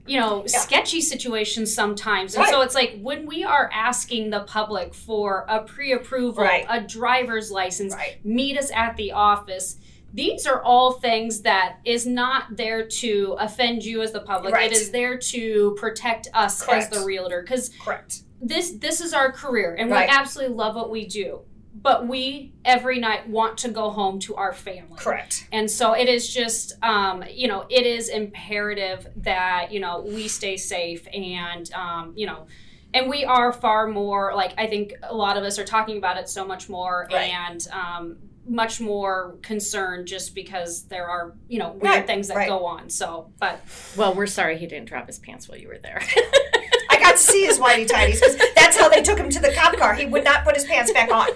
you 0.08 0.20
know, 0.20 0.46
yeah. 0.48 0.60
sketchy 0.60 1.02
situations 1.02 1.74
sometimes. 1.74 2.36
And 2.36 2.44
right. 2.44 2.52
so 2.52 2.62
it's 2.62 2.76
like 2.76 2.98
when 3.02 3.26
we 3.26 3.44
are 3.44 3.70
asking 3.74 4.30
the 4.30 4.42
public 4.42 4.94
for 4.94 5.46
a 5.48 5.62
pre 5.62 5.94
approval, 5.94 6.44
right. 6.44 6.66
a 6.70 6.82
driver's 6.82 7.52
license, 7.52 7.94
right. 7.94 8.24
meet 8.26 8.58
us 8.58 8.72
at 8.72 8.96
the 8.98 9.12
office. 9.12 9.78
These 10.14 10.48
are 10.48 10.62
all 10.64 10.94
things 10.94 11.42
that 11.42 11.78
is 11.84 12.08
not 12.08 12.56
there 12.56 12.88
to 12.88 13.36
offend 13.40 13.84
you 13.84 14.02
as 14.02 14.14
the 14.14 14.22
public. 14.22 14.56
It 14.56 14.72
is 14.72 14.92
there 14.92 15.18
to 15.18 15.76
protect 15.78 16.28
us 16.34 16.64
Correct. 16.64 16.94
as 16.94 17.00
the 17.00 17.06
realtor. 17.06 17.42
Because 17.42 17.72
Correct. 17.82 18.24
This 18.42 18.72
this 18.72 19.02
is 19.02 19.14
our 19.14 19.32
career 19.32 19.76
and 19.76 19.90
we 19.90 19.98
absolutely 19.98 20.56
love 20.56 20.76
what 20.76 20.92
we 20.92 21.08
do 21.08 21.42
but 21.82 22.08
we 22.08 22.54
every 22.66 23.00
night 23.00 23.30
want 23.30 23.58
to 23.60 23.70
go 23.70 23.90
home 23.90 24.20
to 24.20 24.36
our 24.36 24.54
family. 24.54 24.98
Correct. 24.98 25.48
And 25.52 25.70
so 25.70 25.94
it 25.94 26.10
is 26.10 26.34
just, 26.34 26.74
um, 26.84 27.24
you 27.30 27.48
know, 27.48 27.66
it 27.70 27.86
is 27.86 28.10
imperative 28.10 29.08
that 29.18 29.72
you 29.72 29.80
know 29.80 30.02
we 30.02 30.28
stay 30.28 30.58
safe 30.58 31.08
and 31.14 31.72
um, 31.74 32.14
you 32.16 32.26
know. 32.26 32.48
And 32.94 33.10
we 33.10 33.26
are 33.26 33.52
far 33.52 33.88
more 33.88 34.34
like 34.34 34.54
I 34.58 34.66
think 34.68 34.94
a 35.04 35.14
lot 35.14 35.38
of 35.38 35.44
us 35.44 35.60
are 35.60 35.66
talking 35.66 35.98
about 35.98 36.18
it 36.18 36.30
so 36.30 36.46
much 36.46 36.70
more 36.70 37.08
right. 37.12 37.32
and 37.32 37.68
um, 37.72 38.18
much 38.48 38.80
more 38.80 39.36
concerned 39.42 40.08
just 40.08 40.34
because 40.34 40.84
there 40.84 41.08
are 41.08 41.36
you 41.48 41.60
know 41.60 41.72
weird 41.72 41.84
right. 41.84 42.08
things 42.08 42.30
that 42.30 42.38
right. 42.38 42.48
go 42.48 42.66
on. 42.66 42.90
So, 42.90 43.32
but 43.40 43.60
well, 43.96 44.16
we're 44.16 44.26
sorry 44.26 44.58
he 44.58 44.68
didn't 44.68 44.88
drop 44.88 45.08
his 45.08 45.20
pants 45.20 45.48
while 45.48 45.60
you 45.60 45.68
were 45.68 45.78
there. 45.78 46.02
See 47.18 47.46
his 47.46 47.58
whitey 47.60 47.88
tidies 47.88 48.20
because 48.20 48.38
that's 48.56 48.78
how 48.78 48.90
they 48.90 49.02
took 49.02 49.18
him 49.18 49.30
to 49.32 49.40
the 49.40 49.52
cop 49.52 49.76
car. 49.76 49.96
He 49.96 50.06
would 50.06 50.24
not 50.24 50.44
put 50.46 50.56
his 50.56 50.66
pants 50.66 50.92
back 50.92 51.12
on. 51.12 51.28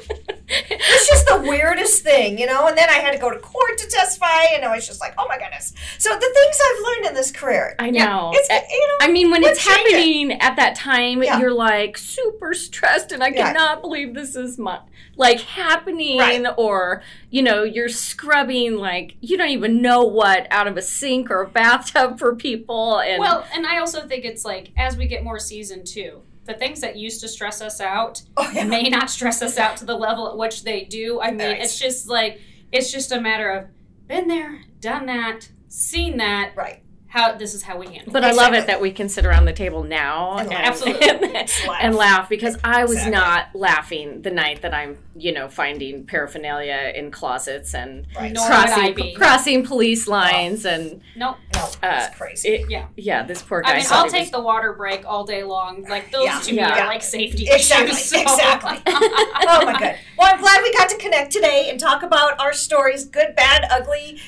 It's 0.52 1.08
just 1.08 1.28
the 1.28 1.42
weirdest 1.42 2.04
thing, 2.04 2.38
you 2.38 2.46
know. 2.46 2.68
And 2.68 2.78
then 2.78 2.90
I 2.90 2.94
had 2.94 3.12
to 3.12 3.18
go 3.18 3.32
to 3.32 3.40
court 3.40 3.78
to 3.78 3.88
testify, 3.88 4.44
and 4.54 4.66
I 4.66 4.76
was 4.76 4.86
just 4.86 5.00
like, 5.00 5.14
oh 5.18 5.26
my 5.28 5.38
goodness. 5.38 5.74
So 5.98 6.10
the 6.10 6.20
things 6.20 6.60
I've 6.66 6.84
learned 6.84 7.06
in 7.08 7.14
this 7.14 7.32
career, 7.32 7.76
I 7.80 7.90
know. 7.90 8.32
It's, 8.34 8.50
eh, 8.50 8.62
you 8.70 8.88
know 8.88 9.08
I 9.08 9.12
mean, 9.12 9.32
when 9.32 9.44
it's 9.44 9.66
happening 9.66 10.32
it. 10.32 10.44
at 10.44 10.56
that 10.58 10.76
time, 10.76 11.24
yeah. 11.24 11.40
you're 11.40 11.54
like 11.54 11.98
super 11.98 12.54
stressed, 12.54 13.12
and 13.12 13.24
I 13.24 13.28
yeah. 13.28 13.54
cannot 13.54 13.82
believe 13.82 14.14
this 14.14 14.36
is 14.36 14.58
my 14.58 14.80
like 15.16 15.42
happening, 15.42 16.20
right. 16.20 16.46
or 16.58 17.04
you 17.30 17.42
know, 17.42 17.64
you're 17.64 17.90
scrubbing 17.90 18.76
like 18.76 19.16
you 19.22 19.38
don't 19.38 19.50
even 19.50 19.82
know 19.82 20.04
what 20.04 20.48
out 20.52 20.68
of 20.68 20.78
a 20.78 20.82
sink 20.82 21.30
or 21.32 21.42
a 21.42 21.48
bathtub 21.48 22.20
for 22.20 22.36
people. 22.36 23.00
And 23.00 23.20
well, 23.20 23.46
and 23.54 23.66
I 23.66 23.80
also 23.80 24.08
think 24.08 24.26
it's 24.26 24.46
like 24.46 24.72
as 24.78 24.98
we 24.98 25.08
get 25.08 25.24
more 25.24 25.40
seasoned 25.40 25.88
too 25.88 26.24
the 26.46 26.54
things 26.54 26.82
that 26.82 26.96
used 26.96 27.22
to 27.22 27.28
stress 27.28 27.62
us 27.62 27.80
out 27.80 28.22
oh, 28.38 28.52
yeah. 28.54 28.64
may 28.64 28.84
not 28.84 29.10
stress 29.10 29.42
us 29.42 29.58
out 29.58 29.78
to 29.78 29.86
the 29.86 29.96
level 29.96 30.28
at 30.28 30.38
which 30.38 30.64
they 30.64 30.86
do. 30.86 31.22
I 31.22 31.32
mean, 31.32 31.40
right. 31.40 31.62
it's 31.62 31.80
just 31.80 32.08
like 32.08 32.42
it's 32.72 32.92
just 32.92 33.12
a 33.12 33.20
matter 33.20 33.52
of 33.52 33.66
been 34.08 34.28
there, 34.28 34.62
done 34.80 35.06
that, 35.06 35.50
seen 35.68 36.18
that. 36.18 36.54
Right 36.56 36.84
how 37.12 37.34
this 37.34 37.54
is 37.54 37.62
how 37.62 37.78
we 37.78 37.88
handle. 37.88 38.14
But 38.14 38.24
it. 38.24 38.28
I 38.28 38.32
love 38.32 38.54
it 38.54 38.68
that 38.68 38.80
we 38.80 38.90
can 38.92 39.10
sit 39.10 39.26
around 39.26 39.44
the 39.44 39.52
table 39.52 39.84
now 39.84 40.38
and, 40.38 40.50
and 40.52 40.66
absolutely 40.66 41.10
and, 41.10 41.50
and, 41.82 41.94
laugh 41.96 42.30
because 42.30 42.58
I 42.64 42.84
was 42.84 42.94
exactly. 42.94 43.12
not 43.12 43.48
laughing 43.54 44.22
the 44.22 44.32
night 44.32 44.62
that 44.62 44.74
I'm 44.74 44.98
you 45.18 45.34
know 45.34 45.50
finding 45.50 46.06
paraphernalia 46.06 46.94
in 46.96 47.12
closets 47.12 47.76
and 47.76 48.08
right. 48.16 48.34
crossing 48.34 49.16
crossing 49.16 49.66
police 49.66 50.08
lines 50.08 50.66
oh. 50.66 50.70
and 50.70 51.02
nope, 51.18 51.36
no, 51.54 51.70
uh, 51.84 52.08
crazy. 52.16 52.48
It, 52.48 52.70
yeah, 52.70 52.88
yeah, 52.96 53.24
this 53.24 53.42
poor 53.42 53.62
guy. 53.62 53.74
I 53.74 53.76
mean, 53.78 53.86
I'll 53.92 54.10
take 54.10 54.22
was... 54.22 54.32
the 54.32 54.40
water 54.40 54.72
break 54.72 55.06
all 55.06 55.26
day 55.26 55.44
long. 55.44 55.86
Like 55.92 56.10
those 56.10 56.24
yeah. 56.24 56.40
to 56.40 56.54
yeah. 56.54 56.76
me 56.76 56.80
are 56.80 56.88
like 56.88 57.04
safety 57.04 57.50
exactly, 57.50 57.92
issues. 57.92 58.12
So. 58.12 58.22
Exactly. 58.22 58.82
oh 58.86 59.66
my 59.66 59.78
god. 59.78 59.98
Well, 60.18 60.34
I'm 60.34 60.40
glad 60.40 60.62
we 60.64 60.72
got 60.72 60.88
to 60.90 60.98
connect 60.98 61.34
today 61.34 61.68
and 61.70 61.78
talk 61.78 62.02
about 62.02 62.40
our 62.40 62.54
stories, 62.54 63.04
good, 63.04 63.36
bad, 63.36 63.68
ugly 63.70 64.22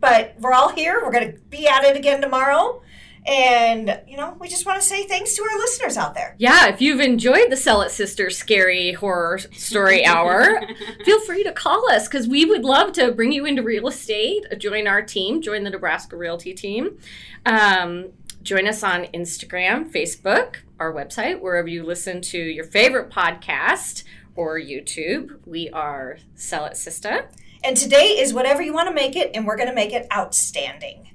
but 0.00 0.34
we're 0.40 0.52
all 0.52 0.70
here. 0.70 1.00
We're 1.04 1.12
going 1.12 1.32
to 1.32 1.38
be 1.50 1.68
at 1.68 1.84
it 1.84 1.96
again 1.96 2.20
tomorrow. 2.20 2.82
And, 3.26 4.00
you 4.08 4.16
know, 4.16 4.36
we 4.40 4.48
just 4.48 4.64
want 4.64 4.80
to 4.80 4.86
say 4.86 5.04
thanks 5.04 5.36
to 5.36 5.42
our 5.42 5.58
listeners 5.58 5.96
out 5.96 6.14
there. 6.14 6.34
Yeah, 6.38 6.68
if 6.68 6.80
you've 6.80 7.00
enjoyed 7.00 7.50
the 7.50 7.56
Sell 7.56 7.82
It 7.82 7.88
Sista 7.88 8.32
scary 8.32 8.92
horror 8.92 9.38
story 9.38 10.04
hour, 10.06 10.62
feel 11.04 11.20
free 11.20 11.44
to 11.44 11.52
call 11.52 11.90
us 11.90 12.08
because 12.08 12.26
we 12.26 12.46
would 12.46 12.64
love 12.64 12.92
to 12.94 13.12
bring 13.12 13.32
you 13.32 13.44
into 13.44 13.62
real 13.62 13.88
estate, 13.88 14.46
join 14.58 14.86
our 14.86 15.02
team, 15.02 15.42
join 15.42 15.64
the 15.64 15.70
Nebraska 15.70 16.16
Realty 16.16 16.54
team. 16.54 16.98
Um, 17.44 18.08
join 18.42 18.66
us 18.66 18.82
on 18.82 19.04
Instagram, 19.06 19.92
Facebook, 19.92 20.56
our 20.78 20.92
website, 20.92 21.40
wherever 21.40 21.68
you 21.68 21.84
listen 21.84 22.22
to 22.22 22.38
your 22.38 22.64
favorite 22.64 23.10
podcast 23.10 24.04
or 24.34 24.58
YouTube. 24.58 25.38
We 25.44 25.68
are 25.70 26.16
Sell 26.34 26.64
It 26.64 26.72
Sista. 26.72 27.26
And 27.62 27.76
today 27.76 28.18
is 28.18 28.32
whatever 28.32 28.62
you 28.62 28.72
want 28.72 28.88
to 28.88 28.94
make 28.94 29.16
it, 29.16 29.30
and 29.34 29.46
we're 29.46 29.56
going 29.56 29.68
to 29.68 29.74
make 29.74 29.92
it 29.92 30.06
outstanding. 30.12 31.10